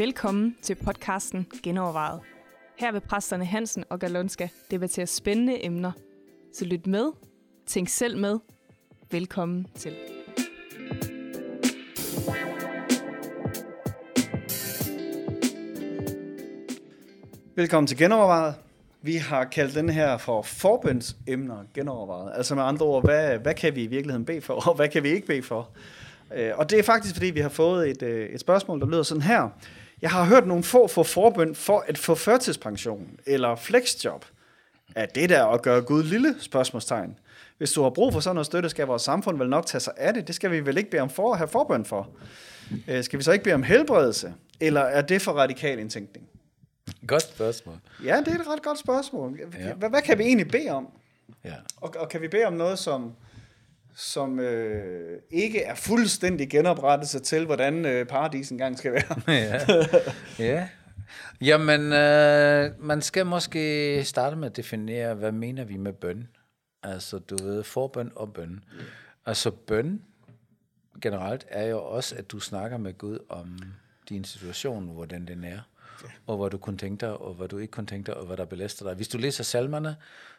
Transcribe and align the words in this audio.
Velkommen 0.00 0.56
til 0.62 0.74
podcasten 0.74 1.46
Genovervejet. 1.62 2.20
Her 2.78 2.92
vil 2.92 3.00
præsterne 3.00 3.44
Hansen 3.44 3.84
og 3.90 3.98
Galonska 3.98 4.48
debattere 4.70 5.06
spændende 5.06 5.64
emner. 5.64 5.92
Så 6.54 6.64
lyt 6.64 6.86
med, 6.86 7.12
tænk 7.66 7.88
selv 7.88 8.18
med. 8.18 8.38
Velkommen 9.10 9.66
til. 9.74 9.96
Velkommen 17.56 17.86
til 17.86 17.98
Genovervejet. 17.98 18.69
Vi 19.02 19.16
har 19.16 19.44
kaldt 19.44 19.74
den 19.74 19.88
her 19.88 20.18
for 20.18 20.42
forbønsemner 20.42 21.64
genovervejet. 21.74 22.32
Altså 22.36 22.54
med 22.54 22.62
andre 22.62 22.86
ord, 22.86 23.04
hvad, 23.04 23.38
hvad 23.38 23.54
kan 23.54 23.74
vi 23.74 23.82
i 23.82 23.86
virkeligheden 23.86 24.24
bede 24.24 24.40
for, 24.40 24.68
og 24.68 24.74
hvad 24.74 24.88
kan 24.88 25.02
vi 25.02 25.08
ikke 25.08 25.26
bede 25.26 25.42
for? 25.42 25.68
Øh, 26.34 26.50
og 26.54 26.70
det 26.70 26.78
er 26.78 26.82
faktisk, 26.82 27.14
fordi 27.14 27.26
vi 27.26 27.40
har 27.40 27.48
fået 27.48 27.90
et, 27.90 28.02
øh, 28.02 28.28
et 28.28 28.40
spørgsmål, 28.40 28.80
der 28.80 28.86
lyder 28.86 29.02
sådan 29.02 29.22
her. 29.22 29.48
Jeg 30.02 30.10
har 30.10 30.24
hørt 30.24 30.46
nogle 30.46 30.62
få 30.62 30.86
få 30.86 31.02
forbøn 31.02 31.54
for 31.54 31.84
at 31.88 31.98
få 31.98 32.14
førtidspension 32.14 33.08
eller 33.26 33.56
flexjob. 33.56 34.24
Er 34.94 35.06
det 35.06 35.28
der 35.28 35.46
at 35.46 35.62
gøre 35.62 35.80
Gud 35.82 36.02
lille? 36.02 36.34
Spørgsmålstegn. 36.40 37.18
Hvis 37.58 37.72
du 37.72 37.82
har 37.82 37.90
brug 37.90 38.12
for 38.12 38.20
sådan 38.20 38.34
noget 38.34 38.46
støtte, 38.46 38.68
skal 38.68 38.86
vores 38.86 39.02
samfund 39.02 39.38
vel 39.38 39.48
nok 39.48 39.66
tage 39.66 39.80
sig 39.80 39.92
af 39.96 40.14
det. 40.14 40.26
Det 40.26 40.34
skal 40.34 40.50
vi 40.50 40.66
vel 40.66 40.78
ikke 40.78 40.90
bede 40.90 41.02
om 41.02 41.10
for 41.10 41.32
at 41.32 41.38
have 41.38 41.48
forbøn 41.48 41.84
for. 41.84 42.08
Øh, 42.88 43.04
skal 43.04 43.18
vi 43.18 43.24
så 43.24 43.32
ikke 43.32 43.44
bede 43.44 43.54
om 43.54 43.62
helbredelse? 43.62 44.34
Eller 44.60 44.80
er 44.80 45.02
det 45.02 45.22
for 45.22 45.32
radikal 45.32 45.78
indtænkning? 45.78 46.26
Godt 47.06 47.22
spørgsmål. 47.22 47.76
Ja, 48.04 48.16
det 48.26 48.28
er 48.28 48.40
et 48.40 48.48
ret 48.48 48.62
godt 48.62 48.78
spørgsmål. 48.78 49.40
Ja. 49.58 49.74
Hvad, 49.74 49.90
hvad 49.90 50.02
kan 50.02 50.18
vi 50.18 50.24
egentlig 50.24 50.48
bede 50.48 50.68
om? 50.68 50.88
Ja. 51.44 51.54
Og, 51.76 51.94
og 51.98 52.08
kan 52.08 52.22
vi 52.22 52.28
bede 52.28 52.44
om 52.44 52.52
noget, 52.52 52.78
som, 52.78 53.12
som 53.94 54.40
øh, 54.40 55.18
ikke 55.30 55.62
er 55.62 55.74
fuldstændig 55.74 56.50
genoprettelse 56.50 57.18
til, 57.18 57.46
hvordan 57.46 57.86
øh, 57.86 58.06
paradis 58.06 58.50
engang 58.50 58.78
skal 58.78 58.92
være? 58.92 59.20
ja. 60.38 60.44
ja. 60.44 60.68
Jamen, 61.40 61.92
øh, 61.92 62.84
man 62.84 63.02
skal 63.02 63.26
måske 63.26 64.04
starte 64.04 64.36
med 64.36 64.50
at 64.50 64.56
definere, 64.56 65.14
hvad 65.14 65.32
mener 65.32 65.64
vi 65.64 65.76
med 65.76 65.92
bøn? 65.92 66.28
Altså, 66.82 67.18
du 67.18 67.36
ved, 67.44 67.62
forbøn 67.62 68.12
og 68.16 68.32
bøn. 68.32 68.64
Altså, 69.26 69.50
bøn 69.50 70.02
generelt 71.02 71.46
er 71.48 71.66
jo 71.66 71.82
også, 71.82 72.16
at 72.16 72.30
du 72.30 72.40
snakker 72.40 72.76
med 72.76 72.98
Gud 72.98 73.18
om 73.28 73.58
din 74.08 74.24
situation, 74.24 74.88
hvordan 74.88 75.26
den 75.26 75.44
er, 75.44 75.60
og 76.26 76.36
hvad 76.36 76.50
du 76.50 76.58
kunne 76.58 76.76
tænke 76.76 77.06
dig, 77.06 77.16
og 77.16 77.34
hvad 77.34 77.48
du 77.48 77.58
ikke 77.58 77.70
kunne 77.70 77.86
tænke 77.86 78.06
dig, 78.06 78.16
og 78.16 78.26
hvad 78.26 78.36
der 78.36 78.44
belaster 78.44 78.86
dig. 78.86 78.94
Hvis 78.94 79.08
du 79.08 79.18
læser 79.18 79.44
salmerne, 79.44 79.96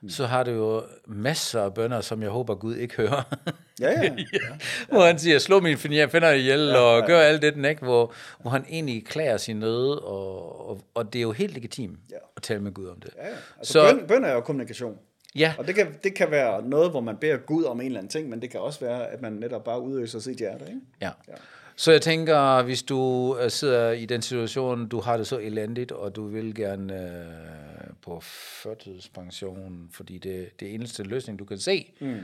så 0.09 0.25
har 0.25 0.43
du 0.43 0.51
jo 0.51 0.83
masser 1.07 1.61
af 1.63 1.73
bønder, 1.73 2.01
som 2.01 2.21
jeg 2.21 2.29
håber, 2.29 2.55
Gud 2.55 2.75
ikke 2.75 2.95
hører. 2.95 3.35
Ja, 3.79 4.01
ja. 4.03 4.11
hvor 4.91 5.05
han 5.05 5.19
siger, 5.19 5.39
slå 5.39 5.59
min 5.59 5.77
finder, 5.77 6.07
finder 6.07 6.31
ihjel, 6.31 6.59
ja, 6.67 6.77
og 6.79 7.07
gør 7.07 7.19
alt 7.19 7.41
det, 7.41 7.53
den 7.53 7.65
ikke, 7.65 7.81
hvor, 7.81 8.13
hvor 8.41 8.51
han 8.51 8.65
egentlig 8.69 9.05
klager 9.05 9.37
sin 9.37 9.55
nød, 9.59 9.89
og, 10.03 10.69
og, 10.69 10.81
og 10.93 11.13
det 11.13 11.19
er 11.19 11.23
jo 11.23 11.31
helt 11.31 11.53
legitimt 11.53 11.99
Ja. 12.11 12.15
at 12.37 12.43
tale 12.43 12.59
med 12.59 12.71
Gud 12.73 12.87
om 12.87 12.99
det. 12.99 13.09
ja, 13.17 13.27
ja. 13.27 13.33
Altså, 13.57 13.73
Så- 13.73 13.89
så, 13.89 13.95
bøn, 13.95 14.07
bøn 14.07 14.23
er 14.25 14.33
jo 14.33 14.41
kommunikation. 14.41 14.97
Ja, 15.35 15.53
Og 15.57 15.67
det 15.67 15.75
kan, 15.75 15.87
det 16.03 16.13
kan 16.15 16.31
være 16.31 16.61
noget, 16.69 16.91
hvor 16.91 17.01
man 17.01 17.17
beder 17.17 17.37
Gud 17.37 17.63
om 17.63 17.79
en 17.81 17.85
eller 17.85 17.99
anden 17.99 18.09
ting, 18.11 18.29
men 18.29 18.41
det 18.41 18.49
kan 18.49 18.59
også 18.59 18.79
være, 18.79 19.07
at 19.07 19.21
man 19.21 19.33
netop 19.33 19.63
bare 19.63 19.81
udøser 19.81 20.19
sit 20.19 20.37
hjerte. 20.37 20.65
Ikke? 20.67 20.79
ja. 21.01 21.09
Ja. 21.27 21.33
Så 21.75 21.91
jeg 21.91 22.01
tænker, 22.01 22.63
hvis 22.63 22.83
du 22.83 23.37
øh, 23.41 23.51
sidder 23.51 23.91
i 23.91 24.05
den 24.05 24.21
situation, 24.21 24.87
du 24.87 24.99
har 24.99 25.17
det 25.17 25.27
så 25.27 25.39
elendigt, 25.39 25.91
og 25.91 26.15
du 26.15 26.27
vil 26.27 26.55
gerne 26.55 26.93
øh, 26.93 27.93
på 28.01 28.19
førtidspension, 28.63 29.89
fordi 29.91 30.17
det 30.17 30.59
det 30.59 30.69
er 30.69 30.73
eneste 30.73 31.03
løsning, 31.03 31.39
du 31.39 31.45
kan 31.45 31.57
se, 31.57 31.93
mm. 32.01 32.19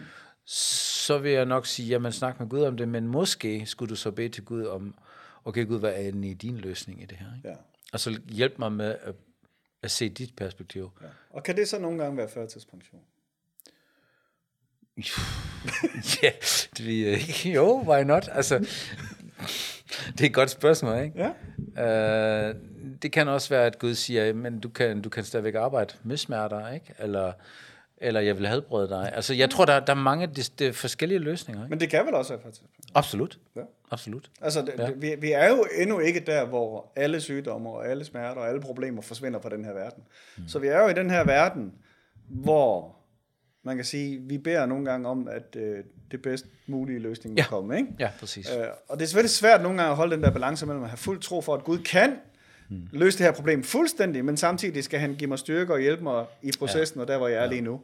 så 0.46 1.18
vil 1.18 1.32
jeg 1.32 1.46
nok 1.46 1.66
sige, 1.66 1.88
jamen 1.88 2.12
snak 2.12 2.40
med 2.40 2.50
Gud 2.50 2.62
om 2.62 2.78
det, 2.78 2.88
men 2.88 3.08
måske 3.08 3.66
skulle 3.66 3.90
du 3.90 3.96
så 3.96 4.12
bede 4.12 4.30
til 4.30 4.46
Gud 4.46 4.66
om, 4.66 4.96
okay 5.46 5.68
Gud, 5.68 5.80
hvad 5.80 5.92
er 5.92 6.00
egentlig 6.00 6.42
din 6.42 6.58
løsning 6.58 7.02
i 7.02 7.06
det 7.06 7.18
her? 7.18 7.36
Ikke? 7.38 7.50
Ja. 7.50 7.56
Og 7.94 8.00
så 8.00 8.20
hjælp 8.30 8.60
mig 8.60 8.72
med 8.72 8.96
at, 9.02 9.16
at 9.84 9.92
se 9.92 10.10
dit 10.10 10.36
perspektiv. 10.36 10.92
Ja. 11.02 11.08
Og 11.30 11.44
kan 11.44 11.56
det 11.56 11.68
så 11.68 11.80
nogle 11.80 12.04
gange 12.04 12.18
være 12.18 12.30
førtidspension? 12.30 13.02
Ja, 16.24 16.32
det 16.78 16.86
ved 16.86 16.94
jeg 16.94 17.12
ikke. 17.12 17.52
Jo, 17.52 17.84
why 17.88 18.04
not? 18.04 18.30
Altså, 18.32 18.68
det 20.12 20.22
er 20.22 20.26
et 20.26 20.34
godt 20.34 20.50
spørgsmål, 20.50 21.04
ikke? 21.04 21.32
Ja. 21.76 22.50
Uh, 22.50 22.56
det 23.02 23.12
kan 23.12 23.28
også 23.28 23.50
være, 23.50 23.66
at 23.66 23.80
Gud 23.80 23.96
siger, 23.96 24.34
men 24.34 24.60
du 24.60 24.70
kan, 24.70 25.02
du 25.02 25.10
kan 25.10 25.24
stadigvæk 25.24 25.56
arbejde 25.56 25.94
med 26.04 26.18
smerter, 26.18 26.72
ikke? 26.72 26.94
Eller, 27.00 27.32
eller 27.98 28.20
jeg 28.20 28.38
vil 28.38 28.48
helbrede 28.48 28.90
dig. 28.90 29.12
Altså, 29.16 29.34
jeg 29.34 29.50
tror, 29.50 29.66
der, 29.66 29.80
der 29.80 29.94
er 29.94 29.98
mange 29.98 30.28
de, 30.28 30.42
de 30.60 30.74
forskellige 30.74 31.20
løsninger, 31.20 31.64
ikke? 31.64 31.70
Men 31.70 31.80
det 31.80 31.90
kan 31.90 32.06
vel 32.06 32.14
også 32.14 32.34
være 32.34 32.42
førtidspension? 32.42 32.92
Absolut. 32.96 33.40
Ja. 33.56 33.62
Absolut. 33.92 34.30
Altså, 34.42 34.62
det, 34.62 34.74
ja. 34.78 34.92
vi, 34.92 35.16
vi 35.20 35.32
er 35.32 35.50
jo 35.50 35.66
endnu 35.78 36.00
ikke 36.00 36.20
der, 36.20 36.46
hvor 36.46 36.92
alle 36.96 37.22
sygdomme 37.22 37.70
og 37.70 37.88
alle 37.88 38.06
smerter 38.06 38.42
og 38.42 38.50
alle 38.50 38.62
problemer 38.62 39.02
forsvinder 39.02 39.42
fra 39.42 39.50
den 39.50 39.66
her 39.66 39.74
verden. 39.74 40.04
Mm. 40.38 40.48
Så 40.48 40.60
vi 40.60 40.68
er 40.68 40.82
jo 40.82 40.88
i 40.88 40.94
den 40.94 41.10
her 41.10 41.24
verden, 41.24 41.74
hvor 42.28 42.97
man 43.68 43.76
kan 43.76 43.86
sige, 43.86 44.20
vi 44.22 44.38
beder 44.38 44.66
nogle 44.66 44.86
gange 44.86 45.08
om, 45.10 45.28
at 45.28 45.56
øh, 45.56 45.84
det 46.12 46.22
bedst 46.22 46.46
mulige 46.68 47.00
løsning 47.00 47.34
må 47.34 47.38
Ja. 47.38 47.46
komme. 47.50 47.78
Ikke? 47.78 47.90
Ja, 48.00 48.10
præcis. 48.20 48.50
Øh, 48.58 48.64
og 48.90 48.98
det 48.98 49.04
er 49.04 49.08
selvfølgelig 49.08 49.30
svært 49.32 49.62
nogle 49.62 49.78
gange 49.78 49.90
at 49.92 49.96
holde 49.96 50.16
den 50.16 50.24
der 50.24 50.32
balance 50.32 50.66
mellem 50.66 50.84
at 50.84 50.90
have 50.90 50.98
fuld 50.98 51.20
tro 51.20 51.42
for, 51.42 51.54
at 51.56 51.64
Gud 51.64 51.78
kan 51.78 52.14
Hmm. 52.70 52.88
løse 52.92 53.18
det 53.18 53.26
her 53.26 53.34
problem 53.34 53.64
fuldstændig, 53.64 54.26
men 54.26 54.38
samtidig 54.38 54.84
skal 54.84 55.00
han 55.00 55.16
give 55.16 55.28
mig 55.28 55.40
styrke 55.40 55.74
og 55.74 55.80
hjælpe 55.80 56.04
mig 56.04 56.26
i 56.42 56.52
processen, 56.60 56.98
ja. 56.98 57.02
og 57.02 57.08
der 57.08 57.18
hvor 57.18 57.28
jeg 57.28 57.44
er 57.44 57.50
lige 57.50 57.62
nu. 57.62 57.82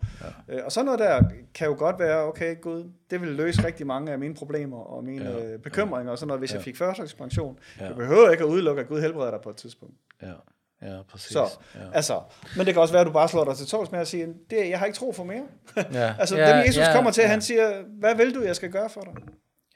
Ja. 0.50 0.56
Øh, 0.58 0.66
og 0.66 0.72
sådan 0.72 0.86
noget 0.86 1.00
der 1.00 1.22
kan 1.54 1.68
jo 1.68 1.76
godt 1.78 2.00
være, 2.00 2.24
okay 2.28 2.62
Gud, 2.62 2.92
det 3.12 3.22
vil 3.22 3.30
løse 3.30 3.66
rigtig 3.66 3.88
mange 3.88 4.12
af 4.12 4.20
mine 4.20 4.36
problemer 4.36 4.78
og 4.78 5.04
mine 5.04 5.26
Ja. 5.30 5.50
ja. 5.52 5.58
bekymringer 5.58 6.12
og 6.12 6.18
sådan 6.18 6.28
noget, 6.28 6.42
hvis 6.42 6.52
ja. 6.52 6.56
jeg 6.56 6.64
fik 6.64 6.78
førtidspension. 6.78 7.60
Ja. 7.80 7.84
Ja. 7.84 7.90
Jeg 7.90 7.98
behøver 7.98 8.30
ikke 8.32 8.44
at 8.44 8.48
udelukke, 8.48 8.82
at 8.82 8.88
Gud 8.88 9.02
helbreder 9.02 9.32
dig 9.32 9.40
på 9.44 9.50
et 9.50 9.56
tidspunkt. 9.56 9.96
Ja, 10.22 10.32
ja 10.84 11.02
præcis. 11.10 11.32
Så, 11.32 11.48
ja. 11.76 11.80
altså, 11.94 12.22
men 12.58 12.66
det 12.66 12.74
kan 12.74 12.82
også 12.82 12.94
være, 12.94 13.02
at 13.02 13.08
du 13.08 13.12
bare 13.12 13.30
slår 13.30 13.44
dig 13.46 13.56
til 13.58 13.68
tåls 13.68 13.92
med 13.92 14.00
at 14.00 14.08
sige, 14.08 14.28
det, 14.50 14.70
jeg 14.70 14.80
har 14.80 14.86
ikke 14.86 14.96
tro 14.98 15.12
for 15.12 15.24
mere. 15.24 15.48
Ja. 15.94 16.16
altså, 16.20 16.38
Ja, 16.38 16.58
dem 16.58 16.66
Jesus 16.68 16.78
ja, 16.88 16.94
kommer 16.94 17.12
til, 17.12 17.22
ja. 17.22 17.28
han 17.28 17.42
siger, 17.42 17.84
hvad 17.88 18.16
vil 18.16 18.36
du, 18.36 18.42
jeg 18.44 18.56
skal 18.56 18.72
gøre 18.72 18.90
for 18.90 19.02
dig? 19.02 19.14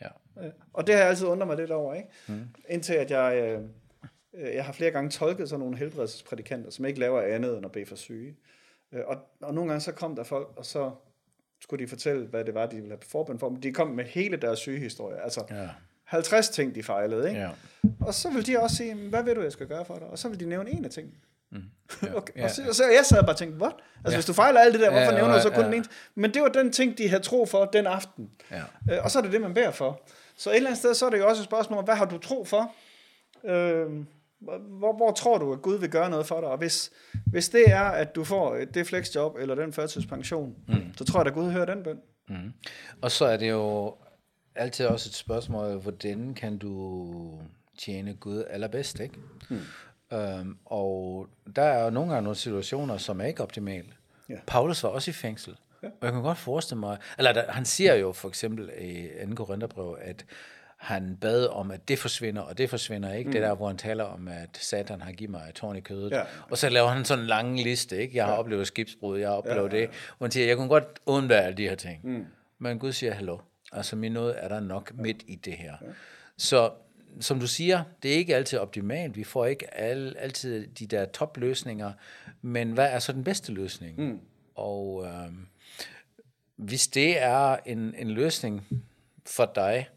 Ja. 0.01 0.43
Øh, 0.45 0.51
Og 0.73 0.87
det 0.87 0.95
har 0.95 1.01
jeg 1.01 1.09
altid 1.09 1.27
undret 1.27 1.47
mig 1.47 1.57
lidt 1.57 1.71
over, 1.71 1.93
ikke? 1.93 2.09
Mm. 2.27 2.41
Indtil 2.69 2.93
at 2.93 3.11
jeg, 3.11 3.35
øh, 3.37 3.61
øh, 4.47 4.55
jeg 4.55 4.65
har 4.65 4.73
flere 4.73 4.91
gange 4.91 5.09
tolket 5.09 5.49
sådan 5.49 5.59
nogle 5.59 5.77
helbredelsesprædikanter, 5.77 6.69
som 6.71 6.85
ikke 6.85 6.99
laver 6.99 7.21
andet 7.21 7.57
end 7.57 7.65
at 7.65 7.71
bede 7.71 7.85
for 7.85 7.95
syge. 7.95 8.35
Øh, 8.93 9.01
Og, 9.07 9.17
og 9.41 9.53
nogle 9.53 9.69
gange 9.71 9.81
så 9.81 9.91
kom 9.91 10.15
der 10.15 10.23
folk, 10.23 10.47
og 10.57 10.65
så 10.65 10.91
skulle 11.61 11.83
de 11.85 11.89
fortælle, 11.89 12.25
hvad 12.27 12.45
det 12.45 12.53
var, 12.53 12.65
de 12.65 12.75
ville 12.75 12.89
have 12.89 12.99
forbøn 13.01 13.39
for. 13.39 13.49
Men 13.49 13.63
de 13.63 13.73
kom 13.73 13.87
med 13.87 14.05
hele 14.05 14.37
deres 14.37 14.59
sygehistorie. 14.59 15.23
Altså 15.23 15.43
Ja. 15.49 15.69
50 16.07 16.49
ting, 16.49 16.75
de 16.75 16.83
fejlede, 16.83 17.29
ikke? 17.29 17.41
Ja. 17.41 17.49
Og 18.01 18.13
så 18.13 18.29
vil 18.29 18.47
de 18.47 18.59
også 18.59 18.75
sige, 18.75 18.95
hvad 18.95 19.23
vil 19.23 19.35
du, 19.35 19.41
jeg 19.41 19.51
skal 19.51 19.67
gøre 19.67 19.85
for 19.85 19.95
dig? 19.95 20.07
Og 20.07 20.17
så 20.19 20.29
vil 20.29 20.39
de 20.39 20.45
nævne 20.45 20.69
en 20.71 20.85
af 20.85 20.91
tingene. 20.91 21.15
Ja. 21.51 21.57
Okay. 22.15 22.33
Ja. 22.35 22.43
Og, 22.43 22.49
så, 22.49 22.61
og 22.69 22.75
så 22.75 22.83
jeg 22.83 23.05
sad 23.05 23.21
bare 23.21 23.29
og 23.31 23.37
tænkte, 23.37 23.61
what? 23.61 23.73
Altså, 23.97 24.11
Ja. 24.11 24.17
hvis 24.17 24.25
du 24.25 24.33
fejler 24.33 24.59
alt 24.59 24.73
det 24.73 24.81
der, 24.81 24.89
hvorfor 24.91 25.11
Ja, 25.11 25.17
nævner 25.17 25.35
du 25.35 25.41
så 25.41 25.49
kun 25.49 25.59
ja. 25.59 25.65
den 25.65 25.73
ene? 25.73 25.85
Men 26.15 26.33
det 26.33 26.41
var 26.41 26.47
den 26.47 26.71
ting, 26.71 26.97
de 26.97 27.09
havde 27.09 27.23
tro 27.23 27.45
for 27.45 27.65
den 27.65 27.87
aften. 27.87 28.29
Ja. 28.51 28.61
Øh, 28.91 29.03
og 29.03 29.11
så 29.11 29.19
er 29.19 29.23
det 29.23 29.31
det, 29.31 29.41
man 29.41 29.53
beder 29.53 29.71
for. 29.71 30.01
Så 30.37 30.49
et 30.49 30.55
eller 30.55 30.69
andet 30.69 30.79
sted, 30.79 30.93
så 30.93 31.05
er 31.05 31.09
det 31.09 31.17
jo 31.19 31.27
også 31.27 31.41
et 31.41 31.45
spørgsmål 31.45 31.83
hvad 31.83 31.95
har 31.95 32.05
du 32.05 32.17
tro 32.17 32.45
for? 32.45 32.71
Øh, 33.45 33.85
hvor, 34.39 34.95
hvor 34.97 35.11
tror 35.11 35.37
du, 35.37 35.53
at 35.53 35.61
Gud 35.61 35.77
vil 35.79 35.89
gøre 35.89 36.09
noget 36.09 36.25
for 36.25 36.39
dig? 36.41 36.49
Og 36.49 36.57
hvis, 36.57 36.91
hvis 37.25 37.49
det 37.49 37.63
er, 37.67 37.81
at 37.83 38.15
du 38.15 38.23
får 38.23 38.55
et- 38.55 38.73
det 38.73 38.87
flexjob 38.87 39.35
eller 39.39 39.55
den 39.55 39.73
førtidspension, 39.73 40.55
mm. 40.67 40.75
så 40.97 41.05
tror 41.05 41.19
jeg, 41.19 41.27
at 41.27 41.33
Gud 41.33 41.51
hører 41.51 41.65
den 41.65 41.83
bøn. 41.83 41.99
Mm. 42.29 42.53
Og 43.01 43.11
så 43.11 43.25
er 43.25 43.37
det 43.37 43.49
jo 43.49 43.95
altid 44.57 44.85
også 44.85 45.09
et 45.09 45.13
spørgsmål, 45.13 45.79
hvordan 45.79 46.33
kan 46.33 46.57
du 46.57 47.41
tjene 47.77 48.13
Gud 48.13 48.43
allerbedst, 48.49 48.99
ikke? 48.99 49.15
Mm. 49.49 49.59
Øhm, 50.13 50.57
og 50.65 51.27
der 51.55 51.61
er 51.61 51.89
nogle 51.89 52.11
gange 52.11 52.23
nogle 52.23 52.35
situationer, 52.35 52.97
som 52.97 53.21
er 53.21 53.25
ikke 53.25 53.43
optimale. 53.43 53.87
Ja. 54.29 54.35
Paulus 54.47 54.83
var 54.83 54.89
også 54.89 55.11
i 55.11 55.13
fængsel. 55.13 55.55
Ja. 55.83 55.87
Og 55.87 56.05
jeg 56.05 56.11
kan 56.11 56.21
godt 56.21 56.37
forestille 56.37 56.79
mig, 56.79 56.97
eller 57.17 57.33
der, 57.33 57.51
han 57.51 57.65
siger 57.65 57.95
jo 57.95 58.11
for 58.11 58.27
eksempel 58.27 58.71
i 58.79 59.07
2. 59.29 59.35
Korintherbrev, 59.35 59.97
at 60.01 60.25
han 60.77 61.17
bad 61.21 61.47
om, 61.47 61.71
at 61.71 61.87
det 61.87 61.99
forsvinder, 61.99 62.41
og 62.41 62.57
det 62.57 62.69
forsvinder 62.69 63.13
ikke. 63.13 63.27
Mm. 63.27 63.31
Det 63.31 63.41
der, 63.41 63.55
hvor 63.55 63.67
han 63.67 63.77
taler 63.77 64.03
om, 64.03 64.27
at 64.27 64.49
Satan 64.53 65.01
har 65.01 65.11
givet 65.11 65.31
mig 65.31 65.41
et 65.49 65.55
tårn 65.55 65.75
i 65.75 65.81
kødet. 65.81 66.11
Ja. 66.11 66.21
Og 66.49 66.57
så 66.57 66.69
laver 66.69 66.87
han 66.87 67.05
sådan 67.05 67.23
en 67.23 67.27
lang 67.27 67.63
liste, 67.63 67.97
ikke? 67.97 68.17
Jeg 68.17 68.25
har 68.25 68.33
ja. 68.33 68.39
oplevet 68.39 68.67
skibsbrud, 68.67 69.19
jeg 69.19 69.29
har 69.29 69.35
oplevet 69.35 69.57
ja, 69.57 69.75
ja, 69.75 69.81
ja. 69.81 69.81
det. 69.81 69.89
Hvor 70.17 70.25
han 70.25 70.31
siger, 70.31 70.47
jeg 70.47 70.57
kunne 70.57 70.69
godt 70.69 70.99
undvære 71.05 71.43
alle 71.43 71.57
de 71.57 71.69
her 71.69 71.75
ting. 71.75 71.99
Mm. 72.03 72.25
Men 72.59 72.79
Gud 72.79 72.91
siger, 72.91 73.13
hallo. 73.13 73.37
Altså 73.71 73.95
min 73.95 74.11
nåde 74.11 74.33
er 74.33 74.47
der 74.47 74.59
nok 74.59 74.91
midt 74.95 75.23
i 75.27 75.35
det 75.35 75.53
her. 75.53 75.73
Så 76.37 76.71
som 77.19 77.39
du 77.39 77.47
siger, 77.47 77.83
det 78.03 78.13
er 78.13 78.15
ikke 78.15 78.35
altid 78.35 78.59
optimalt. 78.59 79.15
Vi 79.15 79.23
får 79.23 79.45
ikke 79.45 79.73
alle, 79.73 80.17
altid 80.17 80.67
de 80.67 80.87
der 80.87 81.05
topløsninger. 81.05 81.91
Men 82.41 82.71
hvad 82.71 82.85
er 82.91 82.99
så 82.99 83.13
den 83.13 83.23
bedste 83.23 83.51
løsning? 83.51 83.99
Mm. 83.99 84.19
Og 84.55 85.05
øhm, 85.05 85.47
hvis 86.55 86.87
det 86.87 87.21
er 87.21 87.57
en, 87.65 87.95
en 87.97 88.11
løsning 88.11 88.67
for 89.25 89.51
dig, 89.55 89.89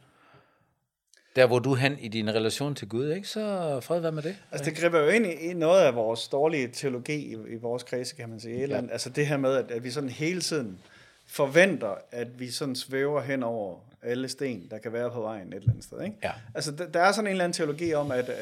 der 1.37 1.47
hvor 1.47 1.59
du 1.59 1.75
hen 1.75 1.99
i 1.99 2.09
din 2.09 2.35
relation 2.35 2.75
til 2.75 2.89
Gud, 2.89 3.11
ikke? 3.13 3.29
så 3.29 3.79
fred 3.81 4.01
være 4.01 4.13
med 4.13 4.23
det. 4.23 4.37
Altså, 4.51 4.71
det 4.71 4.79
griber 4.79 5.01
jo 5.01 5.09
ind 5.09 5.27
i, 5.27 5.33
i 5.33 5.55
noget 5.55 5.81
af 5.81 5.95
vores 5.95 6.29
dårlige 6.29 6.69
teologi 6.69 7.15
i, 7.15 7.37
i 7.53 7.57
vores 7.57 7.83
kredse, 7.83 8.17
kan 8.17 8.29
man 8.29 8.41
sige. 8.41 8.69
Ja. 8.69 8.83
Altså 8.91 9.11
det 9.11 9.27
her 9.27 9.37
med, 9.37 9.55
at, 9.55 9.71
at 9.71 9.85
vi 9.85 9.91
sådan 9.91 10.09
hele 10.09 10.41
tiden 10.41 10.79
forventer, 11.31 11.95
at 12.13 12.41
vi 12.41 12.51
sådan 12.51 12.77
svæver 12.77 13.21
hen 13.21 13.43
over 13.43 13.79
alle 14.03 14.29
sten, 14.29 14.67
der 14.71 14.79
kan 14.79 14.93
være 14.93 15.11
på 15.11 15.21
vejen 15.21 15.49
et 15.49 15.55
eller 15.55 15.71
andet 15.71 15.85
sted. 15.85 16.03
Ikke? 16.03 16.17
Ja. 16.23 16.33
Altså, 16.55 16.71
der, 16.71 16.87
der 16.87 17.01
er 17.01 17.13
sådan 17.13 17.27
en 17.27 17.31
eller 17.31 17.45
anden 17.45 17.57
teologi 17.57 17.95
om, 17.95 18.11
at, 18.11 18.29
øh, 18.29 18.35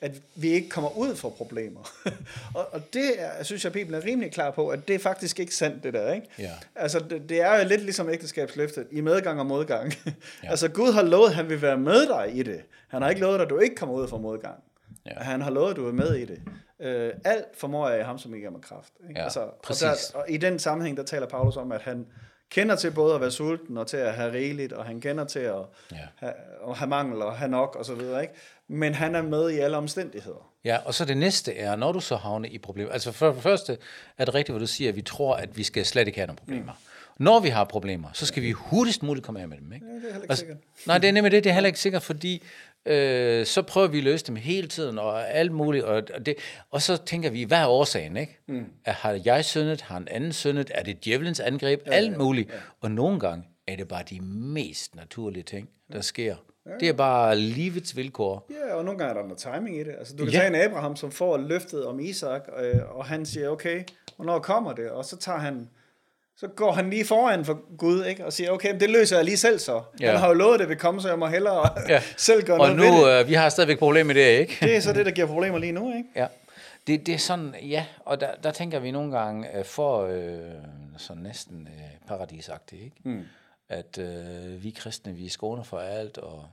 at 0.00 0.12
vi 0.34 0.48
ikke 0.48 0.68
kommer 0.68 0.96
ud 0.96 1.16
for 1.16 1.30
problemer. 1.30 1.92
og, 2.54 2.66
og 2.72 2.92
det 2.92 3.12
er, 3.18 3.42
synes 3.42 3.64
jeg, 3.64 3.72
Bibelen 3.72 4.02
er 4.02 4.04
rimelig 4.04 4.32
klar 4.32 4.50
på, 4.50 4.68
at 4.68 4.88
det 4.88 4.94
er 4.94 4.98
faktisk 4.98 5.40
ikke 5.40 5.54
sandt, 5.54 5.84
det 5.84 5.94
der. 5.94 6.12
Ikke? 6.12 6.26
Ja. 6.38 6.52
Altså, 6.74 6.98
det, 7.10 7.28
det 7.28 7.40
er 7.40 7.62
jo 7.62 7.68
lidt 7.68 7.82
ligesom 7.82 8.08
ægteskabsløftet, 8.08 8.86
i 8.90 9.00
medgang 9.00 9.40
og 9.40 9.46
modgang. 9.46 9.92
ja. 10.44 10.50
Altså, 10.50 10.68
Gud 10.68 10.92
har 10.92 11.02
lovet, 11.02 11.28
at 11.28 11.34
han 11.34 11.48
vil 11.48 11.62
være 11.62 11.78
med 11.78 12.06
dig 12.06 12.36
i 12.36 12.42
det. 12.42 12.60
Han 12.88 13.02
har 13.02 13.08
ikke 13.08 13.20
lovet 13.20 13.38
dig, 13.38 13.44
at 13.44 13.50
du 13.50 13.58
ikke 13.58 13.76
kommer 13.76 13.94
ud 13.94 14.08
for 14.08 14.18
modgang. 14.18 14.56
Ja. 15.06 15.20
Han 15.20 15.42
har 15.42 15.50
lovet, 15.50 15.70
at 15.70 15.76
du 15.76 15.88
er 15.88 15.92
med 15.92 16.14
i 16.14 16.24
det. 16.24 16.40
Øh, 16.80 17.12
alt 17.24 17.44
formår 17.58 17.88
jeg 17.88 18.00
i 18.00 18.02
ham, 18.02 18.18
som 18.18 18.34
ikke 18.34 18.46
er 18.46 18.50
med 18.50 18.60
kraft. 18.60 18.92
Ikke? 19.08 19.18
Ja, 19.20 19.24
altså, 19.24 19.40
og, 19.40 19.54
præcis. 19.62 19.82
der, 19.82 20.18
og 20.18 20.24
i 20.28 20.36
den 20.36 20.58
sammenhæng, 20.58 20.96
der 20.96 21.02
taler 21.02 21.26
Paulus 21.26 21.56
om, 21.56 21.72
at 21.72 21.80
han 21.82 22.06
kender 22.50 22.76
til 22.76 22.90
både 22.90 23.14
at 23.14 23.20
være 23.20 23.30
sulten 23.30 23.76
og 23.78 23.86
til 23.86 23.96
at 23.96 24.12
have 24.14 24.32
rigeligt, 24.32 24.72
og 24.72 24.84
han 24.84 25.00
kender 25.00 25.24
til 25.24 25.38
at, 25.38 25.54
Ja. 25.92 25.96
have, 26.16 26.32
at 26.68 26.76
have 26.76 26.88
mangel 26.88 27.22
og 27.22 27.36
have 27.36 27.50
nok 27.50 27.76
og 27.78 27.84
så 27.84 27.94
videre, 27.94 28.22
ikke? 28.22 28.34
Men 28.68 28.94
han 28.94 29.14
er 29.14 29.22
med 29.22 29.50
i 29.50 29.58
alle 29.58 29.76
omstændigheder. 29.76 30.52
Ja, 30.64 30.78
og 30.84 30.94
så 30.94 31.04
det 31.04 31.16
næste 31.16 31.56
er, 31.56 31.76
når 31.76 31.92
du 31.92 32.00
så 32.00 32.16
havner 32.16 32.48
i 32.48 32.58
problemer. 32.58 32.92
Altså 32.92 33.12
for 33.12 33.32
det 33.32 33.42
første 33.42 33.78
er 34.18 34.24
det 34.24 34.34
rigtigt, 34.34 34.52
hvad 34.54 34.60
du 34.60 34.66
siger, 34.66 34.88
at 34.90 34.96
vi 34.96 35.02
tror, 35.02 35.36
at 35.36 35.56
vi 35.56 35.62
skal 35.62 35.86
slet 35.86 36.06
ikke 36.06 36.18
have 36.18 36.26
nogen 36.26 36.38
problemer. 36.38 36.72
Mm. 36.72 37.24
Når 37.24 37.40
vi 37.40 37.48
har 37.48 37.64
problemer, 37.64 38.08
så 38.12 38.26
skal 38.26 38.42
vi 38.42 38.50
hurtigst 38.50 39.02
muligt 39.02 39.26
komme 39.26 39.40
af 39.40 39.48
med 39.48 39.56
dem. 39.58 39.72
Ikke? 39.72 39.86
Ja, 39.86 39.92
det 39.92 39.98
er 39.98 40.02
heller 40.02 40.16
ikke 40.22 40.30
Altså, 40.30 40.40
sikkert. 40.40 40.58
Nej, 40.86 40.98
det 40.98 41.08
er 41.08 41.12
nemlig 41.12 41.32
det. 41.32 41.44
Det 41.44 41.50
er 41.50 41.54
heller 41.54 41.66
ikke 41.66 41.80
sikkert, 41.80 42.02
fordi 42.02 42.42
øh, 42.86 43.46
så 43.46 43.62
prøver 43.62 43.86
vi 43.88 43.98
at 43.98 44.04
løse 44.04 44.26
dem 44.26 44.36
hele 44.36 44.68
tiden, 44.68 44.98
og 44.98 45.30
alt 45.30 45.52
muligt. 45.52 45.84
Og, 45.84 46.02
og, 46.14 46.26
det, 46.26 46.34
og 46.70 46.82
så 46.82 46.96
tænker 46.96 47.30
vi, 47.30 47.42
hvad 47.44 47.58
er 47.58 47.66
årsagen? 47.66 48.16
Ikke? 48.16 48.38
Mm. 48.48 48.64
Er, 48.84 48.92
har 48.92 49.20
jeg 49.24 49.44
syndet? 49.44 49.80
Har 49.80 49.96
en 49.96 50.08
anden 50.10 50.32
syndet? 50.32 50.70
Er 50.74 50.82
det 50.82 51.04
djævelens 51.04 51.40
angreb? 51.40 51.80
Ja, 51.86 51.92
alt 51.92 52.16
muligt. 52.18 52.48
Ja. 52.50 52.54
Og 52.80 52.90
nogle 52.90 53.20
gange 53.20 53.44
er 53.68 53.76
det 53.76 53.88
bare 53.88 54.02
de 54.10 54.20
mest 54.20 54.94
naturlige 54.94 55.42
ting, 55.42 55.68
der 55.92 56.00
sker. 56.00 56.36
Det 56.80 56.88
er 56.88 56.92
bare 56.92 57.36
livets 57.36 57.96
vilkår. 57.96 58.50
Ja, 58.68 58.74
og 58.74 58.84
nogle 58.84 58.98
gange 58.98 59.10
er 59.10 59.14
der 59.22 59.28
noget 59.28 59.38
timing 59.38 59.76
i 59.76 59.84
det. 59.84 59.94
Altså, 59.98 60.16
du 60.16 60.24
kan 60.24 60.32
Ja. 60.32 60.38
ja. 60.42 60.48
tage 60.50 60.64
en 60.64 60.70
Abraham, 60.70 60.96
som 60.96 61.10
får 61.10 61.36
løftet 61.38 61.86
om 61.86 62.00
Isak, 62.00 62.40
øh, 62.62 62.74
og 62.96 63.04
han 63.04 63.26
siger, 63.26 63.48
okay, 63.48 63.84
hvornår 64.16 64.38
kommer 64.38 64.72
det? 64.72 64.90
Og 64.90 65.04
så 65.04 65.16
tager 65.16 65.38
han, 65.38 65.68
så 66.36 66.46
går 66.48 66.72
han 66.72 66.90
lige 66.90 67.04
foran 67.04 67.44
for 67.44 67.76
Gud, 67.76 68.04
ikke? 68.04 68.24
og 68.26 68.32
siger, 68.32 68.50
okay, 68.50 68.80
det 68.80 68.90
løser 68.90 69.16
jeg 69.16 69.24
lige 69.24 69.36
selv 69.36 69.58
så. 69.58 69.82
Ja. 70.00 70.10
Han 70.10 70.20
har 70.20 70.28
jo 70.28 70.34
lovet, 70.34 70.54
at 70.54 70.60
det 70.60 70.68
vil 70.68 70.76
komme, 70.76 71.00
så 71.00 71.08
jeg 71.08 71.18
må 71.18 71.26
hellere 71.26 71.70
Ja. 71.88 72.02
selv 72.16 72.42
gøre 72.42 72.60
Og 72.60 72.66
noget 72.68 72.80
ved 72.80 72.86
det. 72.86 73.04
nu, 73.04 73.08
øh, 73.20 73.28
vi 73.28 73.34
har 73.34 73.48
stadigvæk 73.48 73.78
problemer 73.78 74.06
med 74.14 74.14
det, 74.14 74.38
ikke? 74.40 74.56
Det 74.60 74.76
er 74.76 74.80
så 74.80 74.92
det, 74.92 75.06
der 75.06 75.12
giver 75.12 75.26
problemer 75.26 75.58
lige 75.58 75.72
nu, 75.72 75.96
ikke? 75.96 76.08
Ja, 76.16 76.26
det, 76.86 77.06
det 77.06 77.14
er 77.14 77.18
sådan, 77.18 77.54
ja, 77.62 77.86
og 78.04 78.20
der, 78.20 78.34
der 78.42 78.50
tænker 78.50 78.78
vi 78.78 78.90
nogle 78.90 79.18
gange 79.18 79.58
øh, 79.58 79.64
for 79.64 80.06
øh, 80.06 80.38
sådan 80.98 81.22
næsten 81.22 81.68
øh, 81.76 82.08
paradisagtigt, 82.08 82.82
ikke? 82.82 82.96
Mm. 83.04 83.24
At 83.68 83.98
øh, 83.98 84.62
vi 84.62 84.70
kristne, 84.70 85.12
vi 85.12 85.26
er 85.26 85.30
skåner 85.30 85.62
for 85.62 85.78
alt, 85.78 86.18
og 86.18 86.44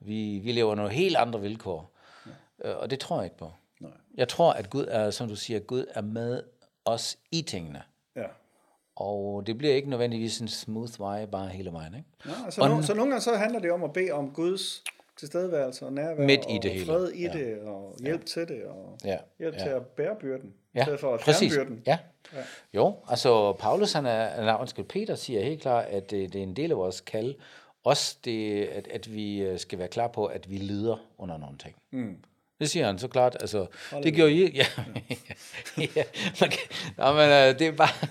vi, 0.00 0.40
vi 0.44 0.52
lever 0.52 0.74
nogle 0.74 0.90
helt 0.92 1.16
andre 1.16 1.40
vilkår. 1.40 1.92
Ja. 2.64 2.70
Øh, 2.70 2.76
og 2.78 2.90
det 2.90 2.98
tror 3.00 3.16
jeg 3.16 3.24
ikke 3.24 3.38
på. 3.38 3.52
Nej. 3.80 3.90
Jeg 4.14 4.28
tror, 4.28 4.52
at 4.52 4.70
Gud 4.70 4.86
er, 4.88 5.10
som 5.10 5.28
du 5.28 5.36
siger, 5.36 5.58
Gud 5.60 5.84
er 5.94 6.00
med 6.02 6.42
os 6.84 7.16
i 7.30 7.42
tingene. 7.42 7.82
Ja. 9.02 9.06
Og 9.06 9.46
det 9.46 9.58
bliver 9.58 9.74
ikke 9.74 9.90
nødvendigvis 9.90 10.38
en 10.40 10.48
smooth 10.48 11.00
vej 11.00 11.26
bare 11.26 11.48
hele 11.48 11.72
vejen, 11.72 11.94
ikke? 11.94 12.08
Ja, 12.44 12.50
så, 12.50 12.62
Og 12.62 12.68
no, 12.68 12.82
så 12.82 12.94
nogle 12.94 13.10
gange 13.10 13.22
så 13.22 13.34
handler 13.34 13.60
det 13.60 13.72
om 13.72 13.84
at 13.84 13.92
bede 13.92 14.10
om 14.10 14.30
Guds 14.30 14.84
tilstedeværelse 15.16 15.86
og 15.86 15.92
nærvær, 15.92 16.26
Midt 16.26 16.40
i 16.50 16.56
og 16.56 16.62
det 16.62 16.70
hele. 16.70 16.86
fred 16.86 17.10
i 17.12 17.22
Ja. 17.22 17.32
det, 17.32 17.60
og 17.60 17.94
hjælp 18.00 18.24
til 18.26 18.48
det, 18.48 18.64
og 18.64 18.98
Ja. 19.04 19.16
hjælp 19.38 19.54
Ja. 19.54 19.62
til 19.62 19.68
at 19.68 19.86
bære 19.86 20.16
byrden, 20.20 20.48
i 20.74 20.78
Ja, 20.78 20.82
stedet 20.84 21.00
for 21.00 21.14
at 21.14 21.20
fjerne 21.22 21.34
præcis. 21.34 21.56
byrden. 21.56 21.82
Ja. 21.86 21.98
ja. 22.32 22.38
Jo, 22.74 22.94
altså 23.08 23.52
Paulus, 23.52 23.92
han 23.92 24.06
er, 24.06 24.34
eller 24.38 24.56
undskyld, 24.60 24.84
Peter 24.84 25.14
siger 25.14 25.42
helt 25.42 25.62
klart, 25.62 25.84
at 25.84 26.10
det, 26.10 26.32
det 26.32 26.38
er 26.38 26.42
en 26.42 26.56
del 26.56 26.70
af 26.70 26.76
vores 26.76 27.00
kald, 27.00 27.34
også 27.84 28.16
det, 28.24 28.64
at, 28.64 28.88
at 28.88 29.14
vi 29.14 29.38
øh, 29.42 29.58
skal 29.58 29.78
være 29.78 29.88
klar 29.88 30.08
på, 30.08 30.26
at 30.26 30.50
vi 30.50 30.56
lider 30.56 30.96
under 31.18 31.36
nogle 31.38 31.58
ting. 31.58 31.74
Mm. 31.90 32.16
Det 32.62 32.70
siger 32.70 32.86
han 32.86 32.98
så 32.98 33.08
klart. 33.08 33.36
Altså, 33.40 33.66
det 34.02 34.14
gjorde 34.14 34.32
I. 34.32 34.56
Ja. 34.56 34.64
ja. 35.96 36.02
Man 36.40 36.50
kan, 36.50 36.58
nå, 36.96 37.12
men, 37.12 37.30
øh, 37.30 37.58
det 37.58 37.62
er 37.62 37.72
bare... 37.72 38.08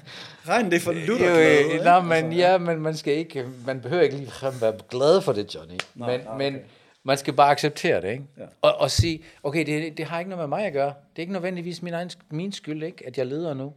Regn 0.47 0.71
det 0.71 0.81
for 0.81 0.91
lutter 0.91 1.29
Jo, 1.29 1.75
øh? 1.75 1.83
Nå, 1.83 1.99
men 2.01 2.33
ja, 2.33 2.57
men 2.57 2.81
man 2.81 2.97
skal 2.97 3.13
ikke, 3.13 3.45
man 3.65 3.81
behøver 3.81 4.03
ikke 4.03 4.15
ligefrem 4.15 4.53
være 4.61 4.73
glad 4.89 5.21
for 5.21 5.33
det, 5.33 5.55
Johnny. 5.55 5.77
Nå, 5.95 6.05
men, 6.05 6.21
men 6.37 6.55
okay. 6.55 6.65
man 7.03 7.17
skal 7.17 7.33
bare 7.33 7.51
acceptere 7.51 8.01
det, 8.01 8.11
ikke? 8.11 8.23
Ja. 8.37 8.43
Og, 8.61 8.75
og 8.75 8.91
sige, 8.91 9.23
okay, 9.43 9.65
det, 9.65 9.97
det 9.97 10.05
har 10.05 10.19
ikke 10.19 10.29
noget 10.29 10.49
med 10.49 10.57
mig 10.57 10.65
at 10.65 10.73
gøre. 10.73 10.87
Det 10.87 11.17
er 11.17 11.21
ikke 11.21 11.33
nødvendigvis 11.33 11.81
min, 11.81 11.93
egen, 11.93 12.09
min 12.29 12.51
skyld, 12.51 12.83
ikke, 12.83 13.07
at 13.07 13.17
jeg 13.17 13.25
leder 13.25 13.53
nu. 13.53 13.73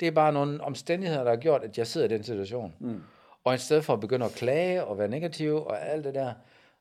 Det 0.00 0.08
er 0.08 0.12
bare 0.12 0.32
nogle 0.32 0.64
omstændigheder, 0.64 1.22
der 1.22 1.30
har 1.30 1.36
gjort, 1.36 1.62
at 1.64 1.78
jeg 1.78 1.86
sidder 1.86 2.06
i 2.06 2.10
den 2.10 2.24
situation. 2.24 2.72
Mm. 2.80 3.02
Og 3.44 3.54
i 3.54 3.58
stedet 3.58 3.84
for 3.84 3.92
at 3.92 4.00
begynde 4.00 4.26
at 4.26 4.32
klage 4.32 4.84
og 4.84 4.98
være 4.98 5.08
negativ 5.08 5.56
og 5.56 5.88
alt 5.88 6.04
det 6.04 6.14
der, 6.14 6.32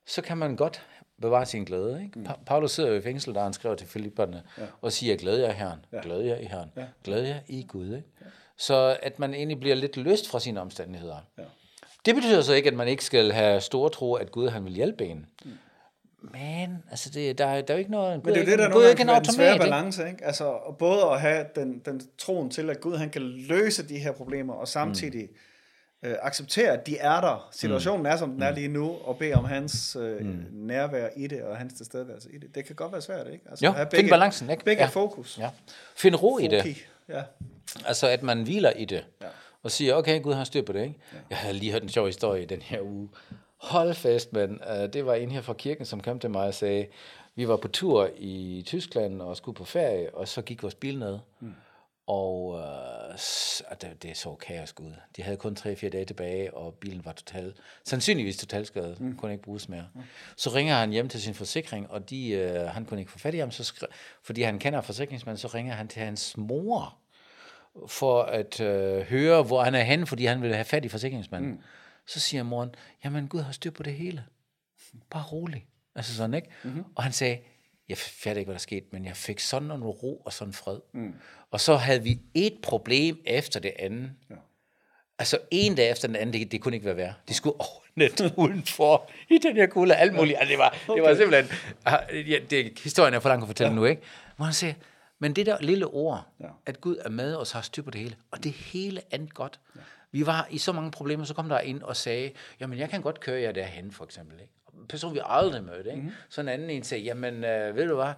så 0.05 0.21
kan 0.21 0.37
man 0.37 0.55
godt 0.55 0.81
bevare 1.21 1.45
sin 1.45 1.63
glæde. 1.63 2.03
Ikke? 2.03 2.19
Mm. 2.19 2.27
Paulus 2.45 2.71
sidder 2.71 2.89
jo 2.89 2.95
i 2.95 3.01
fængsel, 3.01 3.33
der 3.33 3.43
han 3.43 3.53
skriver 3.53 3.75
til 3.75 3.87
Filipperne, 3.87 4.43
ja. 4.57 4.63
og 4.81 4.91
siger, 4.91 5.15
glæd 5.15 5.37
jer 5.37 5.49
i 5.49 5.53
Herren, 5.53 5.79
ja. 5.93 5.99
glæd 6.03 6.21
jer 6.21 6.37
i 6.37 6.45
Herren, 6.45 6.69
ja. 6.77 6.85
glæd 7.03 7.21
jer 7.23 7.39
i 7.47 7.65
Gud. 7.67 7.85
Ikke? 7.85 8.07
Ja. 8.21 8.25
Så 8.57 8.97
at 9.01 9.19
man 9.19 9.33
egentlig 9.33 9.59
bliver 9.59 9.75
lidt 9.75 9.97
løst 9.97 10.29
fra 10.29 10.39
sine 10.39 10.61
omstændigheder. 10.61 11.17
Ja. 11.37 11.43
Det 12.05 12.15
betyder 12.15 12.41
så 12.41 12.53
ikke, 12.53 12.69
at 12.69 12.75
man 12.75 12.87
ikke 12.87 13.05
skal 13.05 13.31
have 13.31 13.61
store 13.61 13.89
tro, 13.89 14.13
at 14.13 14.31
Gud 14.31 14.49
han 14.49 14.65
vil 14.65 14.73
hjælpe 14.73 15.05
en. 15.05 15.25
Mm. 15.45 15.51
Men 16.21 16.83
altså, 16.89 17.09
det, 17.09 17.37
der, 17.37 17.45
er- 17.45 17.61
der 17.61 17.73
er 17.73 17.77
jo 17.77 17.79
ikke 17.79 17.91
noget... 17.91 18.25
Men 18.25 18.33
det 18.33 18.41
er 18.41 18.45
jo 18.45 18.51
det, 18.51 18.59
der 18.59 18.71
Gud 18.71 18.83
er 18.83 18.89
ikke 18.89 19.01
en 19.01 19.07
svære 19.07 19.49
automat, 19.49 19.59
balance, 19.59 20.07
ikke? 20.07 20.25
Altså, 20.25 20.75
både 20.79 21.03
at 21.03 21.21
have 21.21 21.45
den, 21.55 21.81
den 21.85 22.01
troen 22.17 22.49
til, 22.49 22.69
at 22.69 22.81
Gud 22.81 22.97
han 22.97 23.09
kan 23.09 23.21
løse 23.21 23.89
de 23.89 23.99
her 23.99 24.11
problemer, 24.11 24.53
og 24.53 24.67
samtidig 24.67 25.23
mm. 25.23 25.35
Øh, 26.03 26.15
acceptere, 26.21 26.71
at 26.71 26.87
de 26.87 26.97
er 26.97 27.21
der. 27.21 27.49
Situationen 27.51 28.05
er, 28.05 28.17
som 28.17 28.31
den 28.31 28.41
er 28.41 28.51
lige 28.51 28.67
nu, 28.67 28.97
og 29.03 29.17
bede 29.17 29.33
om 29.33 29.45
hans 29.45 29.95
øh, 29.99 30.25
mm. 30.25 30.45
nærvær 30.51 31.07
i 31.15 31.27
det, 31.27 31.43
og 31.43 31.57
hans 31.57 31.73
tilstedeværelse 31.73 32.29
i 32.31 32.37
det. 32.37 32.55
Det 32.55 32.65
kan 32.65 32.75
godt 32.75 32.91
være 32.91 33.01
svært, 33.01 33.27
ikke? 33.27 33.45
Altså, 33.49 33.65
Jo, 33.65 33.71
at 33.71 33.75
have 33.77 33.87
find 33.95 34.09
balancen, 34.09 34.49
ikke? 34.49 34.63
Begge 34.65 34.83
Ja. 34.83 34.89
fokus. 34.89 35.37
Ja. 35.37 35.49
Find 35.95 36.15
ro 36.15 36.37
i 36.37 36.47
det. 36.47 36.61
Foki. 36.61 36.81
Ja. 37.09 37.23
Altså, 37.85 38.07
at 38.07 38.23
man 38.23 38.43
hviler 38.43 38.71
i 38.71 38.85
det. 38.85 39.05
Ja. 39.21 39.27
Og 39.63 39.71
siger, 39.71 39.95
okay, 39.95 40.21
Gud 40.21 40.33
har 40.33 40.43
styr 40.43 40.61
på 40.61 40.73
det, 40.73 40.81
ikke? 40.81 40.95
Ja. 41.13 41.17
Jeg 41.29 41.37
havde 41.37 41.53
lige 41.57 41.71
hørt 41.71 41.83
en 41.83 41.89
sjov 41.89 42.05
historie 42.05 42.45
den 42.45 42.61
her 42.61 42.81
uge. 42.81 43.09
Hold 43.57 43.93
fast, 43.93 44.33
men 44.33 44.61
uh, 44.69 44.93
det 44.93 45.05
var 45.05 45.13
en 45.13 45.31
her 45.31 45.41
fra 45.41 45.53
kirken, 45.53 45.85
som 45.85 46.01
kom 46.01 46.19
til 46.19 46.29
mig 46.29 46.47
og 46.47 46.53
sagde, 46.53 46.87
vi 47.35 47.47
var 47.47 47.55
på 47.57 47.67
tur 47.67 48.09
i 48.17 48.63
Tyskland 48.65 49.21
og 49.21 49.37
skulle 49.37 49.55
på 49.55 49.65
ferie, 49.65 50.15
og 50.15 50.27
så 50.27 50.41
gik 50.41 50.63
vores 50.63 50.75
bil 50.75 50.99
ned. 50.99 51.19
Mm. 51.39 51.53
Og 52.09 52.59
og 53.69 53.81
det, 53.81 54.03
det 54.03 54.17
så 54.17 54.35
kaos 54.35 54.73
ud. 54.79 54.93
De 55.15 55.23
havde 55.23 55.37
kun 55.37 55.57
3-4 55.59 55.89
dage 55.89 56.05
tilbage, 56.05 56.53
og 56.53 56.73
bilen 56.73 57.05
var 57.05 57.11
total, 57.11 57.53
sandsynligvis 57.85 58.37
totalskadet. 58.37 58.99
Mm. 58.99 59.17
Kunne 59.17 59.31
ikke 59.31 59.43
bruges 59.43 59.69
mere. 59.69 59.87
Mm. 59.95 60.01
Så 60.35 60.49
ringer 60.49 60.75
han 60.75 60.89
hjem 60.89 61.09
til 61.09 61.21
sin 61.21 61.33
forsikring, 61.33 61.91
og 61.91 62.09
de, 62.09 62.51
uh, 62.61 62.67
han 62.67 62.85
kunne 62.85 62.99
ikke 62.99 63.11
få 63.11 63.19
fat 63.19 63.33
i 63.33 63.37
ham, 63.37 63.51
så 63.51 63.63
skri- 63.63 63.93
fordi 64.23 64.41
han 64.41 64.59
kender 64.59 64.81
forsikringsmanden, 64.81 65.37
så 65.39 65.47
ringer 65.47 65.73
han 65.73 65.87
til 65.87 66.01
hans 66.01 66.37
mor 66.37 66.97
for 67.87 68.21
at 68.23 68.59
øh, 68.59 69.01
høre, 69.01 69.43
hvor 69.43 69.63
han 69.63 69.75
er 69.75 69.83
henne, 69.83 70.07
fordi 70.07 70.25
han 70.25 70.41
vil 70.41 70.53
have 70.53 70.65
fat 70.65 70.85
i 70.85 70.89
forsikringsmanden. 70.89 71.51
Mm. 71.51 71.59
Så 72.05 72.19
siger 72.19 72.43
moren, 72.43 72.75
jamen 73.03 73.27
Gud 73.27 73.41
har 73.41 73.51
styr 73.51 73.71
på 73.71 73.83
det 73.83 73.93
hele. 73.93 74.25
Bare 75.09 75.23
rolig. 75.23 75.65
Altså 75.95 76.15
sådan, 76.15 76.33
ikke? 76.33 76.47
Mm-hmm. 76.63 76.83
Og 76.95 77.03
han 77.03 77.11
sagde, 77.13 77.37
jeg 77.89 77.97
fatter 77.97 78.39
ikke, 78.39 78.47
hvad 78.47 78.53
der 78.55 78.59
skete, 78.59 78.85
men 78.91 79.05
jeg 79.05 79.15
fik 79.15 79.39
sådan 79.39 79.71
en 79.71 79.83
ro 79.83 80.21
og 80.25 80.33
sådan 80.33 80.53
fred. 80.53 80.79
Mm. 80.93 81.13
Og 81.51 81.59
så 81.61 81.75
havde 81.75 82.03
vi 82.03 82.19
et 82.33 82.53
problem 82.63 83.21
efter 83.25 83.59
det 83.59 83.71
andet. 83.79 84.11
Ja. 84.29 84.35
Altså 85.19 85.37
en 85.51 85.75
dag 85.75 85.91
efter 85.91 86.07
den 86.07 86.15
anden, 86.15 86.33
det, 86.41 86.51
det 86.51 86.61
kunne 86.61 86.75
ikke 86.75 86.85
være 86.85 86.97
værre. 86.97 87.13
De 87.27 87.33
skulle 87.33 87.55
ordnet 87.59 88.33
udenfor 88.43 89.09
i 89.29 89.37
den 89.37 89.55
her 89.55 89.67
kulde, 89.67 89.95
alt 89.95 90.13
muligt. 90.13 90.37
Altså, 90.39 90.51
det, 90.51 90.59
var, 90.59 90.77
det 90.95 91.03
var 91.03 91.15
simpelthen... 91.15 91.57
ah, 91.85 92.29
Ja, 92.31 92.39
det, 92.49 92.79
historien 92.83 93.13
er 93.13 93.19
for 93.19 93.29
langt 93.29 93.43
at 93.43 93.47
fortælle 93.47 93.69
ja. 93.69 93.75
nu, 93.75 93.85
ikke? 93.85 94.01
Hvor 94.35 94.45
han 94.45 94.53
siger, 94.53 94.73
men 95.19 95.33
det 95.33 95.45
der 95.45 95.57
lille 95.59 95.87
ord, 95.87 96.27
ja. 96.39 96.47
at 96.65 96.81
Gud 96.81 96.97
er 97.05 97.09
med 97.09 97.35
os, 97.35 97.51
har 97.51 97.61
styr 97.61 97.81
på 97.83 97.91
det 97.91 98.01
hele, 98.01 98.15
og 98.31 98.43
det 98.43 98.51
hele 98.51 99.01
andet 99.11 99.33
godt. 99.33 99.59
Ja. 99.75 99.81
Vi 100.11 100.25
var 100.25 100.47
i 100.49 100.57
så 100.57 100.71
mange 100.71 100.91
problemer, 100.91 101.25
så 101.25 101.33
kom 101.33 101.49
der 101.49 101.59
ind 101.59 101.83
og 101.83 101.95
sagde, 101.95 102.31
jamen 102.59 102.79
jeg 102.79 102.89
kan 102.89 103.01
godt 103.01 103.19
køre 103.19 103.41
jer 103.41 103.51
derhen, 103.51 103.91
for 103.91 104.05
eksempel. 104.05 104.39
Ikke? 104.41 104.53
Person, 104.89 105.13
vi 105.13 105.19
aldrig 105.23 105.63
mødte. 105.63 105.89
Ikke? 105.89 106.01
Mm-hmm. 106.01 106.15
Så 106.29 106.41
en 106.41 106.47
anden 106.47 106.69
en 106.69 106.83
sagde, 106.83 107.03
jamen 107.03 107.43
øh, 107.43 107.75
ved 107.75 107.87
du 107.87 107.95
hvad, 107.95 108.13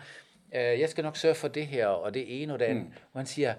øh, 0.56 0.80
jeg 0.80 0.90
skal 0.90 1.04
nok 1.04 1.18
sørge 1.18 1.36
for 1.36 1.48
det 1.48 1.68
her, 1.68 1.88
og 1.88 2.14
det 2.14 2.42
ene 2.44 2.54
og 2.54 2.60
det 2.60 2.66
andet. 2.66 2.84
Mm. 2.84 2.92
Og 3.14 3.20
han 3.20 3.26
siger, 3.26 3.54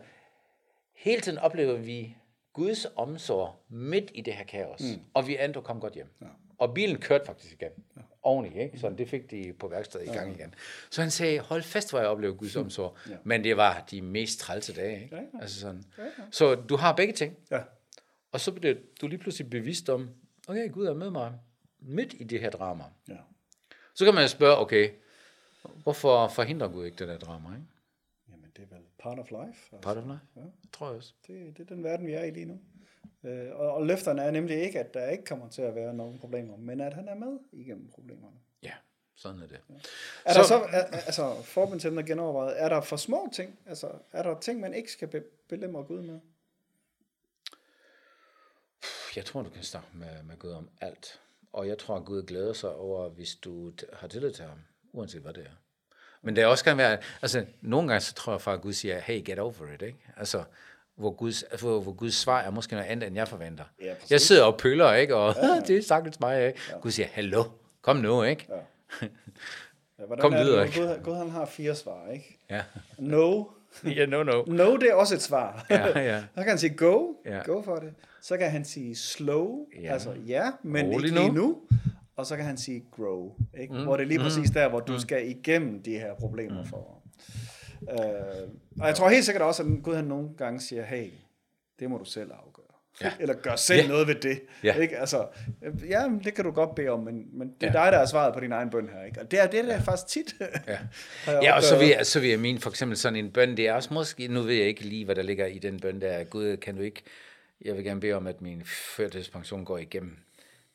hele 0.96 1.20
tiden 1.20 1.38
oplever 1.38 1.76
vi 1.76 2.16
Guds 2.52 2.86
omsorg 2.96 3.54
midt 3.68 4.10
i 4.14 4.20
det 4.20 4.34
her 4.34 4.44
kaos, 4.44 4.80
mm. 4.80 5.02
og 5.14 5.26
vi 5.28 5.38
endte 5.44 5.60
kom 5.60 5.80
godt 5.80 5.94
hjem. 5.94 6.08
Ja. 6.20 6.26
Og 6.58 6.74
bilen 6.74 6.98
kørte 6.98 7.26
faktisk 7.26 7.52
igen, 7.52 7.70
ja. 7.96 8.00
oveni, 8.22 8.62
ikke? 8.62 8.78
så 8.78 8.90
det 8.98 9.08
fik 9.08 9.30
de 9.30 9.52
på 9.58 9.68
værkstedet 9.68 10.06
i 10.06 10.10
gang 10.10 10.34
igen. 10.38 10.54
Så 10.90 11.00
han 11.00 11.10
sagde, 11.10 11.38
hold 11.40 11.62
fast, 11.62 11.90
hvor 11.90 11.98
jeg 11.98 12.08
oplever 12.08 12.34
Guds 12.34 12.56
omsorg, 12.62 12.96
ja. 13.10 13.16
men 13.24 13.44
det 13.44 13.56
var 13.56 13.84
de 13.90 14.02
mest 14.02 14.38
trælse 14.40 14.74
dage. 14.74 15.02
Ikke? 15.02 15.16
Ja, 15.16 15.22
ja. 15.22 15.40
Altså 15.40 15.60
sådan. 15.60 15.84
Ja, 15.98 16.02
ja. 16.02 16.08
Så 16.30 16.54
du 16.54 16.76
har 16.76 16.92
begge 16.96 17.12
ting, 17.12 17.36
Ja. 17.50 17.60
og 18.32 18.40
så 18.40 18.52
bliver 18.52 18.74
du 19.00 19.06
lige 19.06 19.18
pludselig 19.18 19.50
bevidst 19.50 19.88
om, 19.88 20.10
okay, 20.48 20.70
Gud 20.72 20.86
er 20.86 20.94
med 20.94 21.10
mig 21.10 21.32
midt 21.84 22.14
i 22.18 22.24
det 22.24 22.40
her 22.40 22.50
drama. 22.50 22.84
ja. 23.08 23.16
Så 23.94 24.04
kan 24.04 24.14
man 24.14 24.28
spørge, 24.28 24.58
okay, 24.58 24.90
hvorfor 25.82 26.28
forhindrer 26.28 26.68
Gud 26.68 26.84
ikke 26.84 26.96
det 26.96 27.08
der 27.08 27.18
drama? 27.18 27.48
Ikke? 27.48 27.66
Jamen, 28.30 28.52
det 28.56 28.62
er 28.62 28.74
vel 28.76 28.84
part 28.98 29.18
of 29.18 29.30
life. 29.30 29.40
Altså. 29.72 29.78
Part 29.82 29.96
of 29.96 30.04
life? 30.04 30.20
Ja. 30.36 30.40
Tror 30.72 30.86
jeg 30.86 30.96
også. 30.96 31.12
Det, 31.26 31.58
det 31.58 31.70
er 31.70 31.74
den 31.74 31.84
verden, 31.84 32.06
vi 32.06 32.12
er 32.12 32.22
i 32.22 32.30
lige 32.30 32.46
nu. 32.46 32.60
Øh, 33.24 33.50
og, 33.52 33.74
og 33.74 33.86
løfterne 33.86 34.22
er 34.22 34.30
nemlig 34.30 34.62
ikke, 34.62 34.80
at 34.80 34.94
der 34.94 35.08
ikke 35.10 35.24
kommer 35.24 35.48
til 35.48 35.62
at 35.62 35.74
være 35.74 35.94
nogen 35.94 36.18
problemer, 36.18 36.56
men 36.56 36.80
at 36.80 36.94
han 36.94 37.08
er 37.08 37.14
med 37.14 37.38
igennem 37.52 37.90
problemerne. 37.90 38.36
Ja, 38.62 38.72
sådan 39.16 39.40
er 39.40 39.46
det. 39.46 39.60
Er 40.24 40.32
så, 40.32 40.38
der 40.38 40.44
så, 40.44 40.54
er, 40.54 40.82
altså 40.82 41.42
forbundsemner 41.42 42.02
genovervejet, 42.02 42.62
er 42.62 42.68
der 42.68 42.80
for 42.80 42.96
små 42.96 43.28
ting? 43.32 43.58
Altså, 43.66 43.90
er 44.12 44.22
der 44.22 44.40
ting, 44.40 44.60
man 44.60 44.74
ikke 44.74 44.92
skal 44.92 45.08
be, 45.08 45.24
belemre 45.48 45.82
Gud 45.84 46.02
med? 46.02 46.20
Jeg 49.16 49.24
tror, 49.24 49.42
du 49.42 49.50
kan 49.50 49.62
snakke 49.62 49.88
med, 49.94 50.22
med 50.22 50.36
Gud 50.36 50.50
om 50.50 50.70
alt. 50.80 51.20
Og 51.52 51.68
jeg 51.68 51.78
tror, 51.78 51.96
at 51.96 52.04
Gud 52.04 52.22
glæder 52.22 52.52
sig 52.52 52.74
over, 52.74 53.08
hvis 53.08 53.34
du 53.34 53.72
har 53.92 54.08
tillid 54.08 54.32
til 54.32 54.44
ham, 54.44 54.58
uanset 54.92 55.20
hvad 55.20 55.32
det 55.32 55.42
er. 55.42 55.56
Men 56.22 56.36
det 56.36 56.46
også 56.46 56.64
kan 56.64 56.76
være, 56.76 56.98
altså 57.22 57.46
nogle 57.60 57.88
gange 57.88 58.00
så 58.00 58.14
tror 58.14 58.32
jeg 58.32 58.40
faktisk, 58.40 58.58
at 58.58 58.62
Gud 58.62 58.72
siger, 58.72 58.98
hey, 58.98 59.24
get 59.24 59.38
over 59.38 59.74
it, 59.74 59.82
ikke? 59.82 59.98
Altså, 60.16 60.44
hvor 60.94 61.10
Guds, 61.10 61.44
hvor, 61.60 61.80
hvor 61.80 61.92
Guds 61.92 62.14
svar 62.14 62.40
er 62.40 62.50
måske 62.50 62.74
noget 62.74 62.88
andet, 62.88 63.06
end 63.06 63.16
jeg 63.16 63.28
forventer. 63.28 63.64
Ja, 63.82 63.94
jeg 64.10 64.20
sidder 64.20 64.44
og 64.44 64.58
pøller, 64.58 64.92
ikke? 64.94 65.16
Og 65.16 65.34
ja, 65.34 65.46
ja. 65.46 65.60
det 65.66 65.76
er 65.76 65.82
sagtens 65.82 66.20
mig, 66.20 66.46
ikke? 66.46 66.60
Ja. 66.70 66.78
Gud 66.78 66.90
siger, 66.90 67.06
hallo, 67.12 67.44
kom 67.82 67.96
nu, 67.96 68.22
ikke? 68.22 68.46
Ja. 69.00 69.06
Ja, 70.10 70.16
Kom 70.16 70.32
videre, 70.32 70.66
ikke? 70.66 70.80
Gud, 70.80 71.02
Gud, 71.04 71.14
han 71.14 71.30
har 71.30 71.44
fire 71.44 71.74
svar, 71.74 72.08
ikke? 72.12 72.38
Ja. 72.50 72.62
No. 72.98 73.44
ja, 73.96 74.06
no, 74.06 74.22
no. 74.22 74.42
No, 74.46 74.76
det 74.76 74.90
er 74.90 74.94
også 74.94 75.14
et 75.14 75.22
svar. 75.22 75.66
ja, 75.70 76.00
ja. 76.00 76.20
Så 76.34 76.40
kan 76.40 76.48
han 76.48 76.58
sige 76.58 76.74
go, 76.76 77.12
ja. 77.26 77.42
go 77.44 77.62
for 77.62 77.76
det. 77.76 77.94
Så 78.22 78.36
kan 78.36 78.50
han 78.50 78.64
sige 78.64 78.96
slow, 78.96 79.66
ja. 79.82 79.92
altså 79.92 80.14
ja, 80.26 80.50
men 80.62 80.86
Rolig 80.86 81.04
ikke 81.06 81.18
lige 81.18 81.32
nu. 81.32 81.42
nu. 81.42 81.58
Og 82.16 82.26
så 82.26 82.36
kan 82.36 82.44
han 82.44 82.56
sige 82.56 82.84
grow, 82.90 83.32
ikke? 83.60 83.74
Mm. 83.74 83.82
hvor 83.82 83.96
det 83.96 84.04
er 84.04 84.08
lige 84.08 84.18
mm. 84.18 84.24
præcis 84.24 84.50
der, 84.50 84.68
hvor 84.68 84.80
du 84.80 84.92
mm. 84.92 84.98
skal 84.98 85.28
igennem 85.28 85.82
de 85.82 85.90
her 85.90 86.14
problemer 86.14 86.62
mm. 86.62 86.68
for. 86.68 87.02
Uh, 87.82 87.98
og 88.80 88.86
jeg 88.86 88.94
tror 88.94 89.08
helt 89.08 89.24
sikkert 89.24 89.42
også, 89.42 89.62
at 89.62 89.68
Gud 89.82 89.94
han 89.94 90.04
nogle 90.04 90.28
gange 90.38 90.60
siger, 90.60 90.84
hey, 90.84 91.10
det 91.78 91.90
må 91.90 91.98
du 91.98 92.04
selv 92.04 92.30
afgøre. 92.32 92.51
Ja. 93.00 93.12
Eller 93.20 93.34
gør 93.34 93.56
selv 93.56 93.80
ja. 93.80 93.88
noget 93.88 94.06
ved 94.06 94.14
det. 94.14 94.40
Ja. 94.64 94.74
Ikke? 94.74 94.98
Altså, 94.98 95.26
ja, 95.88 96.08
det 96.24 96.34
kan 96.34 96.44
du 96.44 96.50
godt 96.50 96.74
bede 96.74 96.88
om, 96.88 97.00
men, 97.00 97.38
men 97.38 97.54
det 97.60 97.66
er 97.68 97.80
ja. 97.80 97.84
dig, 97.84 97.92
der 97.92 97.98
er 97.98 98.06
svaret 98.06 98.34
på 98.34 98.40
din 98.40 98.52
egen 98.52 98.70
bøn 98.70 98.88
her. 98.88 99.04
Ikke? 99.04 99.20
Og 99.20 99.30
det 99.30 99.42
er 99.42 99.46
det, 99.46 99.64
der 99.64 99.74
ja. 99.74 99.80
faktisk 99.80 100.06
tit. 100.06 100.34
ja, 100.66 100.78
ja 101.42 101.56
og 101.56 101.62
så 101.62 101.78
vil, 101.78 101.88
jeg, 101.88 102.06
så 102.06 102.20
vil 102.20 102.30
jeg 102.30 102.40
mene, 102.40 102.60
for 102.60 102.70
eksempel 102.70 102.98
sådan 102.98 103.16
en 103.16 103.30
bøn, 103.30 103.56
det 103.56 103.68
er 103.68 103.72
også 103.72 103.94
måske, 103.94 104.28
nu 104.28 104.42
ved 104.42 104.54
jeg 104.54 104.66
ikke 104.66 104.82
lige, 104.82 105.04
hvad 105.04 105.14
der 105.14 105.22
ligger 105.22 105.46
i 105.46 105.58
den 105.58 105.80
bøn 105.80 106.00
der, 106.00 106.24
Gud, 106.24 106.56
kan 106.56 106.76
du 106.76 106.82
ikke, 106.82 107.02
jeg 107.64 107.76
vil 107.76 107.84
gerne 107.84 108.00
bede 108.00 108.12
om, 108.12 108.26
at 108.26 108.40
min 108.42 108.62
førtidspension 108.66 109.64
går 109.64 109.78
igennem. 109.78 110.16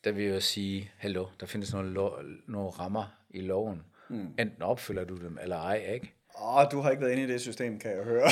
Der 0.04 0.12
vil 0.12 0.24
jeg 0.24 0.42
sige, 0.42 0.90
hallo, 0.96 1.26
der 1.40 1.46
findes 1.46 1.72
nogle, 1.72 1.90
lo- 1.90 2.22
nogle 2.46 2.70
rammer 2.70 3.04
i 3.30 3.40
loven. 3.40 3.82
Mm. 4.08 4.26
Enten 4.38 4.62
opfylder 4.62 5.04
du 5.04 5.16
dem, 5.16 5.38
eller 5.42 5.56
ej, 5.56 5.90
ikke? 5.94 6.14
Åh, 6.40 6.56
oh, 6.56 6.66
du 6.72 6.80
har 6.80 6.90
ikke 6.90 7.02
været 7.02 7.12
inde 7.12 7.22
i 7.22 7.26
det 7.26 7.40
system, 7.40 7.78
kan 7.78 7.90
jeg 7.90 8.04
høre. 8.04 8.22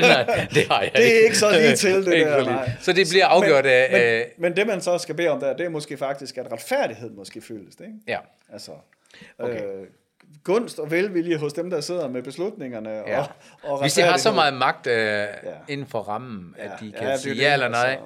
nej, 0.00 0.48
det 0.54 0.68
har 0.68 0.82
jeg 0.82 0.90
Det 0.96 1.16
er 1.16 1.24
ikke 1.24 1.38
så 1.38 1.50
lige 1.50 1.76
til, 1.76 1.94
det 1.94 2.06
der. 2.06 2.44
Nej. 2.44 2.70
Så 2.80 2.92
det 2.92 3.06
bliver 3.10 3.26
afgjort 3.26 3.64
men, 3.64 3.72
af... 3.72 4.32
Men, 4.36 4.42
men 4.42 4.56
det, 4.56 4.66
man 4.66 4.80
så 4.80 4.98
skal 4.98 5.14
bede 5.14 5.28
om 5.28 5.40
der, 5.40 5.56
det 5.56 5.66
er 5.66 5.70
måske 5.70 5.96
faktisk, 5.96 6.38
at 6.38 6.52
retfærdighed 6.52 7.10
måske 7.10 7.40
fyldes, 7.40 7.74
ikke? 7.80 7.92
Ja. 8.06 8.18
Altså, 8.52 8.72
okay. 9.38 9.64
øh, 9.64 9.86
gunst 10.44 10.78
og 10.78 10.90
velvilje 10.90 11.36
hos 11.36 11.52
dem, 11.52 11.70
der 11.70 11.80
sidder 11.80 12.08
med 12.08 12.22
beslutningerne. 12.22 12.90
Ja. 12.90 13.20
Og, 13.20 13.28
og 13.62 13.80
Hvis 13.80 13.92
de 13.92 14.02
har 14.02 14.16
så 14.16 14.32
meget 14.32 14.54
magt 14.54 14.86
øh, 14.86 14.94
ja. 14.94 15.26
inden 15.68 15.86
for 15.86 16.00
rammen, 16.00 16.54
at 16.58 16.70
ja. 16.70 16.86
de 16.86 16.92
kan 16.92 17.08
ja, 17.08 17.16
sige 17.16 17.34
ja 17.34 17.52
eller 17.52 17.68
nej. 17.68 17.90
Altså, 17.90 18.04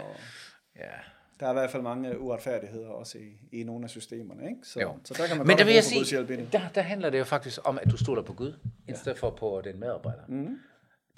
ja. 0.76 1.13
Der 1.44 1.50
er 1.50 1.54
i 1.54 1.58
hvert 1.58 1.70
fald 1.70 1.82
mange 1.82 2.20
uretfærdigheder 2.20 2.88
også 2.88 3.18
i, 3.18 3.60
i 3.60 3.62
nogle 3.64 3.84
af 3.84 3.90
systemerne. 3.90 4.48
Ikke? 4.48 4.58
Så, 4.62 4.80
jo. 4.80 4.96
så 5.04 5.14
der 5.14 5.26
kan 5.26 5.36
man 5.36 5.46
Men 5.46 5.58
der 5.58 5.64
vil 5.64 5.74
jeg 5.74 5.84
sige, 5.84 6.26
der, 6.52 6.60
der 6.74 6.80
handler 6.80 7.10
det 7.10 7.18
jo 7.18 7.24
faktisk 7.24 7.60
om, 7.64 7.78
at 7.82 7.90
du 7.90 7.96
stoler 7.96 8.22
på 8.22 8.32
Gud, 8.32 8.58
ja. 8.88 8.92
i 8.92 8.96
stedet 8.96 9.18
for 9.18 9.30
på 9.30 9.60
den 9.64 9.80
medarbejder. 9.80 10.22
Mm. 10.28 10.58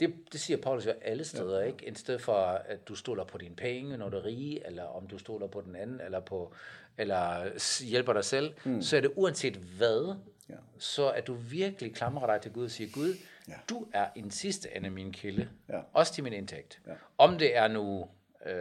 Det, 0.00 0.14
det 0.32 0.40
siger 0.40 0.56
Paulus 0.56 0.86
jo 0.86 0.92
alle 1.02 1.24
steder, 1.24 1.60
ja. 1.60 1.66
ikke? 1.66 1.88
I 1.88 1.94
stedet 1.94 2.20
for, 2.20 2.32
at 2.68 2.88
du 2.88 2.94
stoler 2.94 3.24
på 3.24 3.38
dine 3.38 3.56
penge, 3.56 3.96
når 3.96 4.08
du 4.08 4.16
er 4.16 4.24
rige, 4.24 4.66
eller 4.66 4.84
om 4.84 5.06
du 5.06 5.18
stoler 5.18 5.46
på 5.46 5.60
den 5.60 5.76
anden, 5.76 6.00
eller, 6.00 6.20
på, 6.20 6.54
eller 6.98 7.48
hjælper 7.84 8.12
dig 8.12 8.24
selv, 8.24 8.54
mm. 8.64 8.82
så 8.82 8.96
er 8.96 9.00
det 9.00 9.10
uanset 9.16 9.56
hvad, 9.56 10.14
ja. 10.48 10.54
så 10.78 11.10
at 11.10 11.26
du 11.26 11.34
virkelig 11.34 11.94
klamrer 11.94 12.26
dig 12.26 12.40
til 12.40 12.52
Gud 12.52 12.64
og 12.64 12.70
siger, 12.70 12.90
Gud, 12.90 13.14
ja. 13.48 13.54
du 13.68 13.86
er 13.92 14.06
en 14.16 14.30
sidste 14.30 14.76
ende 14.76 14.90
min 14.90 15.12
kilde, 15.12 15.48
ja. 15.68 15.80
også 15.92 16.14
til 16.14 16.24
min 16.24 16.32
indtægt. 16.32 16.80
Ja. 16.86 16.92
Om 17.18 17.38
det 17.38 17.56
er 17.56 17.68
nu 17.68 18.08
øh, 18.46 18.52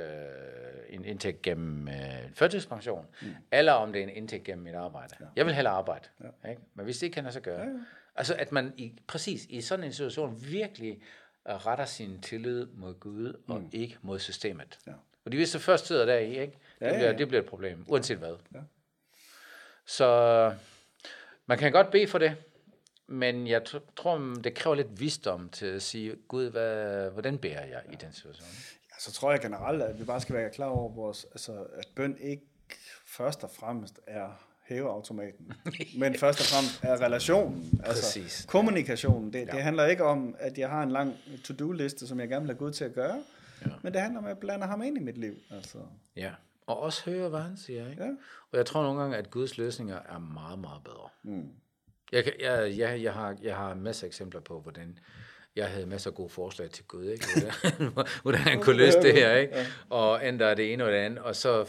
en 1.05 1.11
indtægt 1.11 1.41
gennem 1.41 1.87
øh, 1.87 1.93
førtidspension, 2.33 3.05
mm. 3.21 3.27
eller 3.51 3.71
om 3.71 3.93
det 3.93 3.99
er 3.99 4.03
en 4.03 4.09
indtægt 4.09 4.43
gennem 4.43 4.63
mit 4.63 4.75
arbejde. 4.75 5.15
Ja. 5.19 5.25
Jeg 5.35 5.45
vil 5.45 5.53
hellere 5.53 5.73
arbejde, 5.73 6.09
ja. 6.23 6.49
ikke? 6.49 6.61
men 6.73 6.85
hvis 6.85 6.97
det 6.97 7.11
kan 7.11 7.23
lade 7.23 7.33
sig 7.33 7.41
gøre. 7.41 7.59
Ja, 7.59 7.65
ja. 7.65 7.79
Altså 8.15 8.35
at 8.35 8.51
man 8.51 8.73
i, 8.77 8.93
præcis 9.07 9.45
i 9.49 9.61
sådan 9.61 9.85
en 9.85 9.93
situation 9.93 10.43
virkelig 10.51 11.01
uh, 11.45 11.55
retter 11.55 11.85
sin 11.85 12.21
tillid 12.21 12.65
mod 12.65 12.99
Gud, 12.99 13.33
og 13.47 13.59
mm. 13.59 13.69
ikke 13.71 13.97
mod 14.01 14.19
systemet. 14.19 14.79
Ja. 14.87 14.91
Fordi 15.23 15.37
hvis 15.37 15.51
det 15.51 15.61
først 15.61 15.87
sidder 15.87 16.05
der 16.05 16.17
i, 16.17 16.29
ikke? 16.29 16.41
Det, 16.41 16.85
ja, 16.85 16.89
bliver, 16.89 16.99
ja, 16.99 17.11
ja. 17.11 17.17
det 17.17 17.27
bliver 17.27 17.41
et 17.41 17.49
problem, 17.49 17.85
uanset 17.87 18.17
hvad. 18.17 18.35
Ja. 18.53 18.59
Så 19.85 20.53
man 21.45 21.57
kan 21.57 21.71
godt 21.71 21.91
bede 21.91 22.07
for 22.07 22.17
det, 22.17 22.35
men 23.07 23.47
jeg 23.47 23.61
tror, 23.95 24.17
det 24.43 24.53
kræver 24.53 24.75
lidt 24.75 24.99
visdom 24.99 25.49
til 25.49 25.65
at 25.65 25.81
sige, 25.81 26.15
Gud, 26.27 26.49
hvad, 26.49 27.09
hvordan 27.09 27.37
beder 27.37 27.61
jeg 27.61 27.81
ja. 27.85 27.91
i 27.91 27.95
den 27.95 28.13
situation? 28.13 28.47
Så 29.05 29.11
tror 29.11 29.31
jeg 29.31 29.41
generelt, 29.41 29.81
at 29.81 29.99
vi 29.99 30.03
bare 30.03 30.21
skal 30.21 30.35
være 30.35 30.49
klar 30.49 30.67
over, 30.67 30.93
vores, 30.93 31.25
altså, 31.31 31.51
at 31.51 31.87
bøn 31.95 32.17
ikke 32.21 32.43
først 33.05 33.43
og 33.43 33.51
fremmest 33.59 33.99
er 34.07 34.47
hæveautomaten, 34.63 35.53
men 35.99 36.15
først 36.15 36.39
og 36.39 36.45
fremmest 36.45 36.83
er 36.83 37.01
relationen, 37.01 37.81
altså 37.83 38.03
Præcis. 38.03 38.45
kommunikationen. 38.49 39.33
Det, 39.33 39.39
ja. 39.39 39.45
det 39.45 39.61
handler 39.61 39.85
ikke 39.85 40.03
om, 40.03 40.35
at 40.39 40.57
jeg 40.57 40.69
har 40.69 40.83
en 40.83 40.91
lang 40.91 41.13
to-do-liste, 41.43 42.07
som 42.07 42.19
jeg 42.19 42.29
gerne 42.29 42.41
vil 42.41 42.49
have 42.49 42.57
Gud 42.57 42.71
til 42.71 42.85
at 42.85 42.93
gøre, 42.93 43.23
ja. 43.65 43.71
men 43.83 43.93
det 43.93 44.01
handler 44.01 44.19
om, 44.19 44.25
at 44.25 44.29
jeg 44.29 44.37
blander 44.37 44.67
ham 44.67 44.81
ind 44.81 44.97
i 44.97 45.01
mit 45.01 45.17
liv. 45.17 45.35
Altså. 45.51 45.77
Ja, 46.15 46.31
og 46.67 46.79
også 46.79 47.09
høre, 47.09 47.29
hvad 47.29 47.39
han 47.39 47.57
siger. 47.57 47.89
Ikke? 47.89 48.03
Ja. 48.03 48.09
Og 48.51 48.57
jeg 48.57 48.65
tror 48.65 48.83
nogle 48.83 49.01
gange, 49.01 49.17
at 49.17 49.31
Guds 49.31 49.57
løsninger 49.57 49.99
er 50.09 50.19
meget, 50.19 50.59
meget 50.59 50.83
bedre. 50.83 51.09
Mm. 51.23 51.49
Jeg, 52.11 52.31
jeg, 52.39 52.77
jeg, 52.77 53.03
jeg, 53.03 53.13
har, 53.13 53.37
jeg 53.41 53.55
har 53.55 53.73
masser 53.73 54.03
af 54.03 54.07
eksempler 54.07 54.41
på, 54.41 54.61
hvordan 54.61 54.99
jeg 55.55 55.67
havde 55.67 55.85
masser 55.85 56.09
af 56.09 56.15
gode 56.15 56.29
forslag 56.29 56.69
til 56.69 56.85
Gud, 56.85 57.05
ikke? 57.05 57.25
Hvordan, 57.93 58.07
hvordan 58.21 58.41
han 58.41 58.61
kunne 58.61 58.77
løse 58.77 59.01
det 59.01 59.13
her, 59.13 59.35
ikke? 59.35 59.53
Og 59.89 60.25
ændre 60.25 60.55
det 60.55 60.73
ene 60.73 60.85
og 60.85 60.91
det 60.91 60.97
andet, 60.97 61.19
og 61.19 61.35
så 61.35 61.65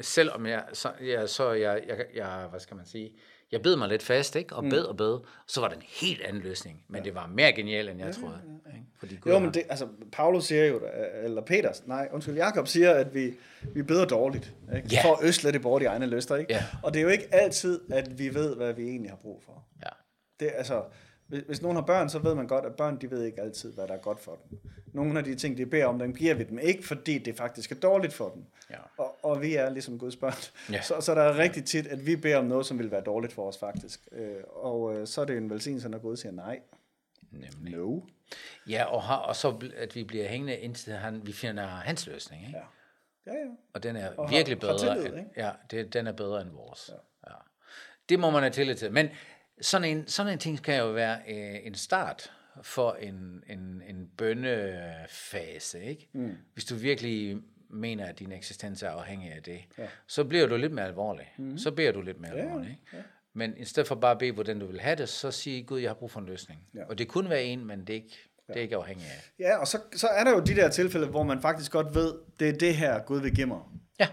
selvom 0.00 0.46
jeg, 0.46 0.64
så, 0.72 0.92
ja, 1.00 1.26
så 1.26 1.52
jeg, 1.52 1.82
jeg, 1.88 2.04
jeg, 2.14 2.46
hvad 2.50 2.60
skal 2.60 2.76
man 2.76 2.86
sige, 2.86 3.12
jeg 3.52 3.62
bed 3.62 3.76
mig 3.76 3.88
lidt 3.88 4.02
fast, 4.02 4.36
ikke? 4.36 4.56
og 4.56 4.64
mm. 4.64 4.70
bed 4.70 4.82
og 4.82 4.96
bed, 4.96 5.18
så 5.46 5.60
var 5.60 5.68
det 5.68 5.76
en 5.76 5.82
helt 5.86 6.22
anden 6.22 6.42
løsning, 6.42 6.84
men 6.88 6.98
ja. 6.98 7.04
det 7.04 7.14
var 7.14 7.26
mere 7.26 7.52
genialt, 7.52 7.90
end 7.90 7.98
jeg 7.98 8.06
ja, 8.06 8.12
troede. 8.12 8.40
Ja, 8.46 8.70
ja. 8.70 8.76
Ikke? 8.76 8.86
Fordi 8.98 9.16
Gud 9.16 9.32
jo, 9.32 9.38
men 9.38 9.54
det, 9.54 9.62
altså, 9.68 9.88
Paulus 10.12 10.44
siger 10.44 10.64
jo, 10.64 10.80
eller 11.22 11.42
Peter, 11.42 11.72
nej, 11.86 12.08
undskyld, 12.12 12.34
Jakob 12.34 12.68
siger, 12.68 12.90
at 12.90 13.14
vi, 13.14 13.34
vi 13.74 13.82
beder 13.82 14.04
dårligt, 14.04 14.54
ikke? 14.76 14.88
Ja. 14.92 15.04
for 15.04 15.16
at 15.16 15.28
øsle 15.28 15.52
det 15.52 15.62
bort 15.62 15.82
i 15.82 15.84
egne 15.84 16.06
lyster, 16.06 16.36
ikke? 16.36 16.52
Ja. 16.52 16.64
og 16.82 16.94
det 16.94 17.00
er 17.00 17.04
jo 17.04 17.10
ikke 17.10 17.34
altid, 17.34 17.80
at 17.92 18.18
vi 18.18 18.34
ved, 18.34 18.56
hvad 18.56 18.72
vi 18.72 18.82
egentlig 18.82 19.10
har 19.10 19.18
brug 19.18 19.42
for. 19.44 19.64
Ja. 19.82 19.90
Det, 20.40 20.52
altså, 20.54 20.82
hvis, 21.30 21.42
hvis 21.46 21.62
nogen 21.62 21.76
har 21.76 21.82
børn, 21.82 22.08
så 22.08 22.18
ved 22.18 22.34
man 22.34 22.46
godt, 22.46 22.64
at 22.64 22.74
børn 22.74 23.00
de 23.00 23.10
ved 23.10 23.24
ikke 23.24 23.40
altid, 23.40 23.72
hvad 23.72 23.88
der 23.88 23.94
er 23.94 23.98
godt 23.98 24.20
for 24.20 24.38
dem. 24.50 24.58
Nogle 24.92 25.18
af 25.18 25.24
de 25.24 25.34
ting, 25.34 25.58
de 25.58 25.66
beder 25.66 25.86
om, 25.86 25.98
dem 25.98 26.14
giver 26.14 26.34
vi 26.34 26.44
dem 26.44 26.58
ikke, 26.58 26.86
fordi 26.86 27.18
det 27.18 27.36
faktisk 27.36 27.72
er 27.72 27.76
dårligt 27.76 28.12
for 28.12 28.28
dem. 28.28 28.44
Ja. 28.70 28.76
Og, 28.98 29.24
og 29.24 29.42
vi 29.42 29.54
er 29.54 29.70
ligesom 29.70 29.98
Guds 29.98 30.16
børn. 30.16 30.32
Ja. 30.72 30.82
Så, 30.82 31.00
så 31.00 31.14
der 31.14 31.22
er 31.22 31.38
rigtig 31.38 31.64
tit, 31.64 31.86
at 31.86 32.06
vi 32.06 32.16
beder 32.16 32.36
om 32.36 32.44
noget, 32.44 32.66
som 32.66 32.78
vil 32.78 32.90
være 32.90 33.00
dårligt 33.00 33.32
for 33.32 33.48
os 33.48 33.58
faktisk. 33.58 34.08
Øh, 34.12 34.36
og 34.46 34.96
øh, 34.96 35.06
så 35.06 35.20
er 35.20 35.24
det 35.24 35.36
en 35.36 35.50
velsignelse, 35.50 35.88
når 35.88 35.98
Gud 35.98 36.16
siger 36.16 36.32
nej. 36.32 36.60
Nemlig. 37.30 37.76
No. 37.78 38.00
Ja, 38.68 38.84
og, 38.84 39.02
har, 39.02 39.16
og 39.16 39.36
så 39.36 39.70
at 39.76 39.94
vi 39.94 40.04
bliver 40.04 40.28
hængende 40.28 40.56
indtil 40.56 40.92
han, 40.92 41.26
vi 41.26 41.32
finder 41.32 41.66
hans 41.66 42.06
løsning. 42.06 42.46
Ikke? 42.46 42.58
Ja. 42.58 42.64
Ja, 43.26 43.32
ja. 43.32 43.46
Og 43.74 43.82
den 43.82 43.96
er 43.96 44.16
og 44.16 44.30
virkelig 44.30 44.58
har, 44.58 44.60
bedre. 44.60 44.88
Har 44.88 44.94
tillid, 44.94 45.18
end, 45.18 45.26
ja, 45.36 45.50
det, 45.70 45.92
den 45.92 46.06
er 46.06 46.12
bedre 46.12 46.42
end 46.42 46.50
vores. 46.50 46.90
Ja. 46.92 47.30
Ja. 47.30 47.36
Det 48.08 48.20
må 48.20 48.30
man 48.30 48.42
have 48.42 48.52
tillid 48.52 48.74
til. 48.74 48.92
Men 48.92 49.08
sådan 49.60 49.96
en, 49.96 50.06
sådan 50.06 50.32
en 50.32 50.38
ting 50.38 50.62
kan 50.62 50.78
jo 50.78 50.90
være 50.90 51.18
øh, 51.28 51.66
en 51.66 51.74
start 51.74 52.32
for 52.62 52.92
en, 52.92 53.42
en, 53.48 53.82
en 53.88 54.10
bønnefase, 54.18 55.84
ikke? 55.84 56.08
Mm. 56.12 56.36
Hvis 56.52 56.64
du 56.64 56.74
virkelig 56.74 57.36
mener, 57.70 58.06
at 58.06 58.18
din 58.18 58.32
eksistens 58.32 58.82
er 58.82 58.90
afhængig 58.90 59.32
af 59.32 59.42
det, 59.42 59.60
ja. 59.78 59.86
så 60.06 60.24
bliver 60.24 60.46
du 60.46 60.56
lidt 60.56 60.72
mere 60.72 60.86
alvorlig. 60.86 61.34
Mm. 61.38 61.58
Så 61.58 61.70
beder 61.70 61.92
du 61.92 62.00
lidt 62.00 62.20
mere 62.20 62.32
ja, 62.34 62.42
alvorlig. 62.42 62.70
Ikke? 62.70 62.82
Ja. 62.92 63.02
Men 63.34 63.56
i 63.56 63.64
stedet 63.64 63.86
for 63.88 63.94
bare 63.94 64.10
at 64.10 64.18
bede, 64.18 64.32
hvordan 64.32 64.58
du 64.58 64.66
vil 64.66 64.80
have 64.80 64.96
det, 64.96 65.08
så 65.08 65.30
sig 65.30 65.64
Gud, 65.66 65.80
jeg 65.80 65.90
har 65.90 65.94
brug 65.94 66.10
for 66.10 66.20
en 66.20 66.26
løsning. 66.26 66.60
Ja. 66.74 66.84
Og 66.84 66.98
det 66.98 67.08
kunne 67.08 67.30
være 67.30 67.44
en, 67.44 67.66
men 67.66 67.80
det 67.80 67.90
er 67.90 67.94
ikke, 67.94 68.18
det 68.48 68.56
er 68.56 68.60
ikke 68.60 68.76
afhængigt 68.76 69.08
af. 69.08 69.30
Ja, 69.38 69.56
og 69.56 69.66
så, 69.66 69.78
så 69.96 70.06
er 70.06 70.24
der 70.24 70.30
jo 70.30 70.40
de 70.40 70.54
der 70.54 70.68
tilfælde, 70.68 71.06
hvor 71.06 71.22
man 71.22 71.40
faktisk 71.40 71.72
godt 71.72 71.94
ved, 71.94 72.14
det 72.40 72.48
er 72.48 72.52
det 72.52 72.76
her, 72.76 73.02
Gud 73.02 73.20
vil 73.20 73.34
give 73.34 73.46
mig. 73.46 73.60
Ja 74.00 74.08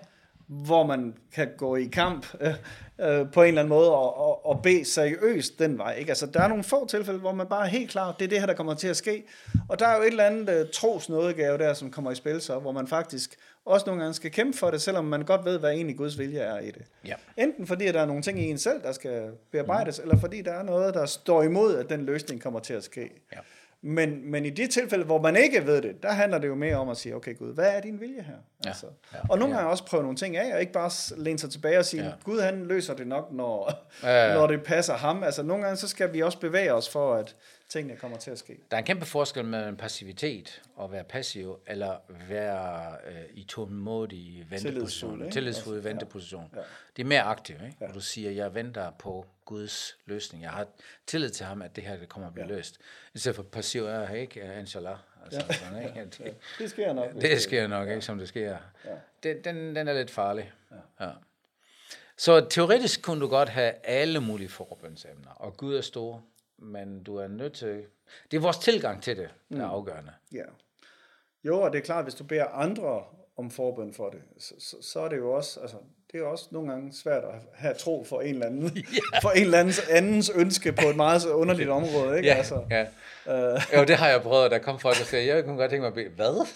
hvor 0.48 0.86
man 0.86 1.13
kan 1.34 1.50
gå 1.58 1.75
i 1.75 1.86
kamp 1.86 2.25
øh, 2.42 2.54
øh, 3.00 3.32
på 3.32 3.42
en 3.42 3.48
eller 3.48 3.62
anden 3.62 3.70
måde 3.70 3.92
og, 3.92 4.18
og, 4.18 4.46
og 4.46 4.62
bede 4.63 4.86
seriøst 4.86 5.60
den 5.60 5.77
vej. 5.77 5.94
Ikke? 5.94 6.12
Altså, 6.12 6.25
der 6.25 6.42
er 6.42 6.48
nogle 6.48 6.63
få 6.63 6.88
tilfælde, 6.88 7.20
hvor 7.20 7.34
man 7.34 7.48
bare 7.48 7.66
er 7.66 7.70
helt 7.70 7.89
klar, 7.89 8.12
det 8.12 8.25
er 8.25 8.30
det 8.30 8.39
her, 8.39 8.46
der 8.46 8.54
kommer 8.54 8.74
til 8.74 8.88
at 8.88 8.98
ske. 8.98 9.24
Og 9.70 9.80
der 9.80 9.88
er 9.88 9.96
jo 9.96 10.01
et 10.01 10.08
eller 10.08 10.24
andet 10.24 10.62
uh, 10.62 10.70
tros 10.74 11.10
nådegave 11.10 11.58
der, 11.58 11.74
som 11.74 11.92
kommer 11.92 12.12
i 12.12 12.16
spil 12.16 12.42
så, 12.42 12.60
hvor 12.60 12.72
man 12.72 12.88
faktisk 12.88 13.36
også 13.66 13.86
nogle 13.86 14.01
gange 14.01 14.13
skal 14.13 14.32
kæmpe 14.32 14.58
for 14.58 14.72
det, 14.72 14.82
selvom 14.82 15.06
man 15.06 15.22
godt 15.22 15.46
ved, 15.46 15.60
hvad 15.60 15.72
egentlig 15.72 15.98
Guds 15.98 16.20
vilje 16.20 16.39
er 16.39 16.60
i 16.60 16.72
det. 16.72 16.82
Ja. 17.06 17.13
Enten 17.38 17.68
fordi, 17.68 17.86
der 17.86 18.01
er 18.01 18.06
nogle 18.06 18.22
ting 18.22 18.39
i 18.39 18.50
en 18.50 18.58
selv, 18.58 18.82
der 18.82 18.92
skal 18.92 19.32
bearbejdes, 19.51 20.00
mm. 20.00 20.10
eller 20.10 20.20
fordi 20.20 20.42
der 20.42 20.54
er 20.54 20.63
noget, 20.63 20.94
der 20.94 21.06
står 21.06 21.44
imod, 21.44 21.75
at 21.75 21.89
den 21.89 22.06
løsning 22.06 22.42
kommer 22.42 22.60
til 22.60 22.74
at 22.74 22.84
ske. 22.84 23.10
Ja. 23.34 23.39
Men, 23.81 24.31
men 24.31 24.46
i 24.46 24.50
de 24.50 24.67
tilfælde, 24.67 25.05
hvor 25.05 25.22
man 25.22 25.36
ikke 25.36 25.65
ved 25.65 25.81
det, 25.81 26.03
der 26.03 26.12
handler 26.12 26.38
det 26.38 26.48
jo 26.48 26.55
mere 26.55 26.75
om 26.75 26.89
at 26.89 26.98
sige, 26.98 27.15
okay 27.15 27.38
Gud, 27.38 27.53
hvad 27.53 27.75
er 27.75 27.81
din 27.81 28.00
vilje 28.00 28.22
her? 28.22 28.34
Ja, 28.65 28.69
Altså. 28.69 28.86
ja, 29.13 29.17
og 29.29 29.39
nogle 29.39 29.53
ja. 29.53 29.60
gange 29.60 29.72
også 29.72 29.86
prøve 29.86 30.03
nogle 30.03 30.17
ting 30.17 30.38
af, 30.38 30.53
og 30.53 30.60
ikke 30.62 30.72
bare 30.74 30.91
læne 31.17 31.39
sig 31.39 31.50
tilbage 31.50 31.79
og 31.79 31.86
sige, 31.86 32.03
ja. 32.03 32.12
Gud 32.24 32.39
han 32.41 32.65
løser 32.65 32.93
det 32.93 33.07
nok, 33.07 33.34
når, 33.34 33.74
Ja, 34.03 34.27
ja. 34.27 34.34
når 34.38 34.48
det 34.48 34.63
passer 34.63 34.93
ham. 34.93 35.24
Altså 35.24 35.43
nogle 35.43 35.63
gange, 35.63 35.77
så 35.77 35.88
skal 35.88 36.13
vi 36.13 36.22
også 36.22 36.39
bevæge 36.39 36.74
os 36.74 36.89
for, 36.89 37.15
at 37.15 37.36
tingene 37.69 37.97
kommer 37.97 38.17
til 38.17 38.31
at 38.31 38.39
ske. 38.39 38.59
Der 38.71 38.77
er 38.77 38.81
en 38.81 38.86
kæmpe 38.86 39.05
forskel 39.05 39.45
mellem 39.45 39.77
passivitet 39.77 40.62
og 40.75 40.91
være 40.91 41.03
passiv, 41.03 41.59
eller 41.67 41.97
være 42.29 42.95
øh, 43.07 43.24
i 43.33 43.43
tålmodig 43.43 44.45
venteposition. 44.50 45.21
ikke? 45.21 45.33
Tillidsfuld 45.33 45.75
Altså, 45.75 45.88
ja. 45.88 45.93
venteposition. 45.93 46.51
Ja. 46.55 46.62
Det 46.95 47.01
er 47.03 47.07
mere 47.07 47.21
aktivt, 47.21 47.62
ikke? 47.63 47.77
Hvor 47.77 47.88
du 47.88 48.00
siger, 48.00 48.31
jeg 48.31 48.55
venter 48.55 48.91
på 48.91 49.25
Guds 49.45 49.97
løsning. 50.05 50.43
Jeg 50.43 50.51
har 50.51 50.67
tillid 51.07 51.29
til 51.29 51.45
ham, 51.45 51.62
at 51.62 51.75
det 51.75 51.83
her 51.83 51.97
det 51.97 52.09
kommer 52.09 52.27
at 52.27 52.33
blive 52.33 52.47
løst. 52.47 52.77
I 53.13 53.19
stedet 53.19 53.36
for 53.36 53.43
passiv 53.43 53.86
er 53.86 54.09
ikke, 54.13 54.39
øh, 54.47 54.59
inshallah. 54.59 54.97
Altså, 55.25 55.45
sådan, 55.59 55.83
ikke? 55.83 56.05
Det, 56.24 56.36
Det 56.59 56.69
sker 56.69 56.93
nok. 56.93 57.13
det 57.21 57.41
sker 57.41 57.67
nok 57.67 57.89
ikke, 57.89 58.01
som 58.01 58.17
det 58.17 58.27
sker. 58.27 58.57
Den, 59.24 59.43
den, 59.43 59.75
den 59.75 59.88
er 59.88 59.93
lidt 59.93 60.12
farlig. 60.12 60.51
Ja. 61.00 61.09
Så 62.17 62.47
teoretisk 62.50 63.01
kunne 63.01 63.21
du 63.21 63.27
godt 63.27 63.50
have 63.50 63.74
alle 63.83 64.19
mulige 64.19 64.50
forbundsemner, 64.50 65.29
og 65.31 65.57
Gud 65.57 65.75
er 65.75 65.81
stor, 65.81 66.24
men 66.60 67.04
du 67.04 67.16
er 67.16 67.28
nødt 67.28 67.54
til... 67.54 67.84
Det 68.32 68.38
er 68.38 68.42
vores 68.42 68.58
tilgang 68.58 69.04
til 69.04 69.18
det, 69.18 69.30
der 69.50 69.62
er 69.62 69.68
afgørende. 69.68 70.12
Ja. 70.32 70.44
Jo, 71.44 71.62
og 71.62 71.72
det 71.72 71.78
er 71.78 71.84
klart, 71.84 72.06
hvis 72.06 72.16
du 72.16 72.24
beder 72.24 72.46
andre 72.46 73.04
om 73.38 73.52
forbøn 73.52 73.94
for 73.94 74.10
det, 74.10 74.22
så, 74.38 74.54
så, 74.60 74.76
så 74.82 75.00
er 75.00 75.10
det 75.10 75.18
jo 75.18 75.32
også, 75.32 75.60
altså, 75.60 75.78
det 76.12 76.20
er 76.20 76.26
også 76.26 76.48
nogle 76.52 76.72
gange 76.72 76.94
svært 76.94 77.24
at 77.24 77.34
have 77.54 77.74
tro 77.74 78.04
for 78.10 78.22
en 78.22 78.34
eller 78.34 78.46
anden, 78.46 78.64
yeah. 78.78 79.22
for 79.22 79.30
en 79.30 79.42
eller 79.42 79.60
andens, 79.60 79.80
andens 79.90 80.32
ønske 80.36 80.72
på 80.72 80.88
et 80.88 80.96
meget 80.96 81.26
underligt 81.26 81.70
område, 81.70 82.18
ikke? 82.18 82.30
Ja, 82.30 82.36
altså, 82.36 82.64
ja. 82.70 82.86
Jo, 83.78 83.84
det 83.84 83.96
har 83.96 84.10
jeg 84.10 84.22
prøvet. 84.22 84.52
Der 84.52 84.58
kom 84.58 84.80
folk 84.80 84.98
og 85.02 85.06
sagde, 85.06 85.28
jeg 85.28 85.44
kunne 85.44 85.58
godt 85.58 85.70
tænke 85.70 85.82
mig 85.82 85.88
at 85.88 85.94
bede. 85.94 86.10
Hvad? 86.10 86.48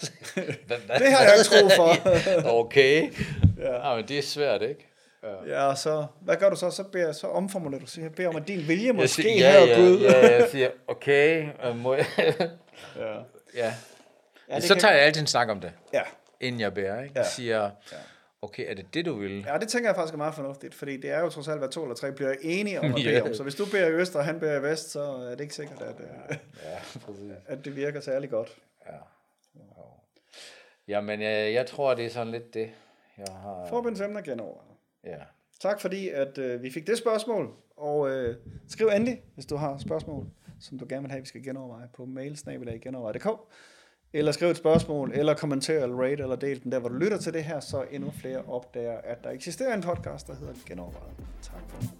hvad, 0.66 0.78
hvad 0.86 0.98
Det 0.98 1.12
har 1.12 1.24
jeg 1.24 1.34
ikke 1.38 1.50
tro 1.50 1.68
for. 1.76 2.50
okay. 2.60 3.12
Ja. 3.58 3.88
ja. 3.88 3.96
men 3.96 4.08
det 4.08 4.18
er 4.18 4.22
svært, 4.22 4.62
ikke? 4.62 4.91
Ja, 5.46 5.62
og 5.66 5.78
så, 5.78 6.06
hvad 6.20 6.36
gør 6.36 6.50
du 6.50 6.56
så? 6.56 6.70
Så, 6.70 6.84
beder, 6.84 7.12
så 7.12 7.26
omformulerer 7.26 7.80
du, 7.80 7.86
så 7.86 8.00
jeg 8.00 8.12
beder 8.12 8.28
om, 8.28 8.36
at 8.36 8.48
din 8.48 8.68
vilje 8.68 8.92
måske 8.92 9.22
siger, 9.22 9.50
ja, 9.52 9.64
ja, 9.64 9.80
Gud. 9.80 10.00
ja, 10.00 10.36
jeg 10.38 10.48
siger, 10.50 10.70
okay, 10.88 11.48
øh, 11.64 11.76
må 11.76 11.94
jeg... 11.94 12.06
ja. 12.18 12.24
ja. 12.96 13.14
Ja, 13.54 13.74
ja 14.48 14.54
det 14.56 14.64
så 14.64 14.74
kan- 14.74 14.80
tager 14.80 14.94
jeg 14.94 15.02
altid 15.02 15.20
en 15.20 15.26
snak 15.26 15.48
om 15.48 15.60
det, 15.60 15.72
ja. 15.92 16.02
inden 16.40 16.60
jeg 16.60 16.74
beder. 16.74 17.00
Ikke? 17.02 17.12
Ja. 17.14 17.20
Jeg 17.20 17.26
siger, 17.30 17.70
okay, 18.42 18.70
er 18.70 18.74
det 18.74 18.94
det, 18.94 19.06
du 19.06 19.18
vil? 19.18 19.44
Ja, 19.48 19.58
det 19.58 19.68
tænker 19.68 19.88
jeg 19.88 19.96
faktisk 19.96 20.14
er 20.14 20.18
meget 20.18 20.34
fornuftigt, 20.34 20.74
fordi 20.74 20.96
det 20.96 21.10
er 21.10 21.20
jo 21.20 21.28
trods 21.30 21.48
alt, 21.48 21.58
hvad 21.58 21.68
to 21.68 21.82
eller 21.82 21.94
tre 21.96 22.12
bliver 22.12 22.34
enige 22.42 22.80
om 22.80 22.94
at 22.94 23.04
Ja. 23.04 23.10
bede 23.20 23.22
om. 23.22 23.34
Så 23.34 23.42
hvis 23.42 23.54
du 23.54 23.64
beder 23.66 23.86
i 23.86 23.90
øst, 23.92 24.16
og 24.16 24.24
han 24.24 24.40
beder 24.40 24.58
i 24.58 24.62
vest, 24.62 24.90
så 24.90 25.00
er 25.02 25.30
det 25.30 25.40
ikke 25.40 25.54
sikkert, 25.54 25.82
at, 25.82 26.00
øh, 26.00 26.36
Ja, 26.64 26.78
præcis. 27.06 27.30
at 27.46 27.64
det 27.64 27.76
virker 27.76 28.00
særlig 28.00 28.30
godt. 28.30 28.56
Jamen, 30.88 31.22
jeg, 31.22 31.52
jeg 31.54 31.66
tror, 31.66 31.94
det 31.94 32.06
er 32.06 32.10
sådan 32.10 32.32
lidt 32.32 32.54
det, 32.54 32.70
jeg 33.18 33.26
har... 33.42 33.66
Forbindsemner 33.68 34.20
genover. 34.20 34.60
Ja. 35.04 35.18
Tak 35.60 35.80
fordi, 35.80 36.08
at 36.08 36.38
øh, 36.38 36.62
vi 36.62 36.70
fik 36.70 36.86
det 36.86 36.98
spørgsmål, 36.98 37.54
og 37.76 38.10
øh, 38.10 38.36
skriv 38.68 38.86
endelig, 38.86 39.22
hvis 39.34 39.46
du 39.46 39.56
har 39.56 39.78
spørgsmål, 39.78 40.26
som 40.60 40.78
du 40.78 40.86
gerne 40.88 41.02
vil 41.02 41.10
have, 41.10 41.20
vi 41.20 41.26
skal 41.26 41.42
genoverveje 41.42 41.88
på 41.94 42.04
mailsnabelag.genoverveje.dk 42.04 43.28
eller 44.12 44.32
skriv 44.32 44.48
et 44.48 44.56
spørgsmål, 44.56 45.12
eller 45.14 45.34
kommenter, 45.34 45.82
eller 45.82 45.96
rate, 45.96 46.22
eller 46.22 46.36
del 46.36 46.62
den 46.62 46.72
der, 46.72 46.78
hvor 46.78 46.88
du 46.88 46.94
lytter 46.94 47.18
til 47.18 47.32
det 47.32 47.44
her, 47.44 47.60
så 47.60 47.84
endnu 47.90 48.10
flere 48.10 48.42
opdager, 48.42 48.98
at 48.98 49.24
der 49.24 49.30
eksisterer 49.30 49.74
en 49.74 49.82
podcast, 49.82 50.26
der 50.26 50.34
hedder 50.34 50.54
Genovervejet. 50.66 51.16
Tak 51.42 51.60
for 51.68 51.80
det. 51.80 51.90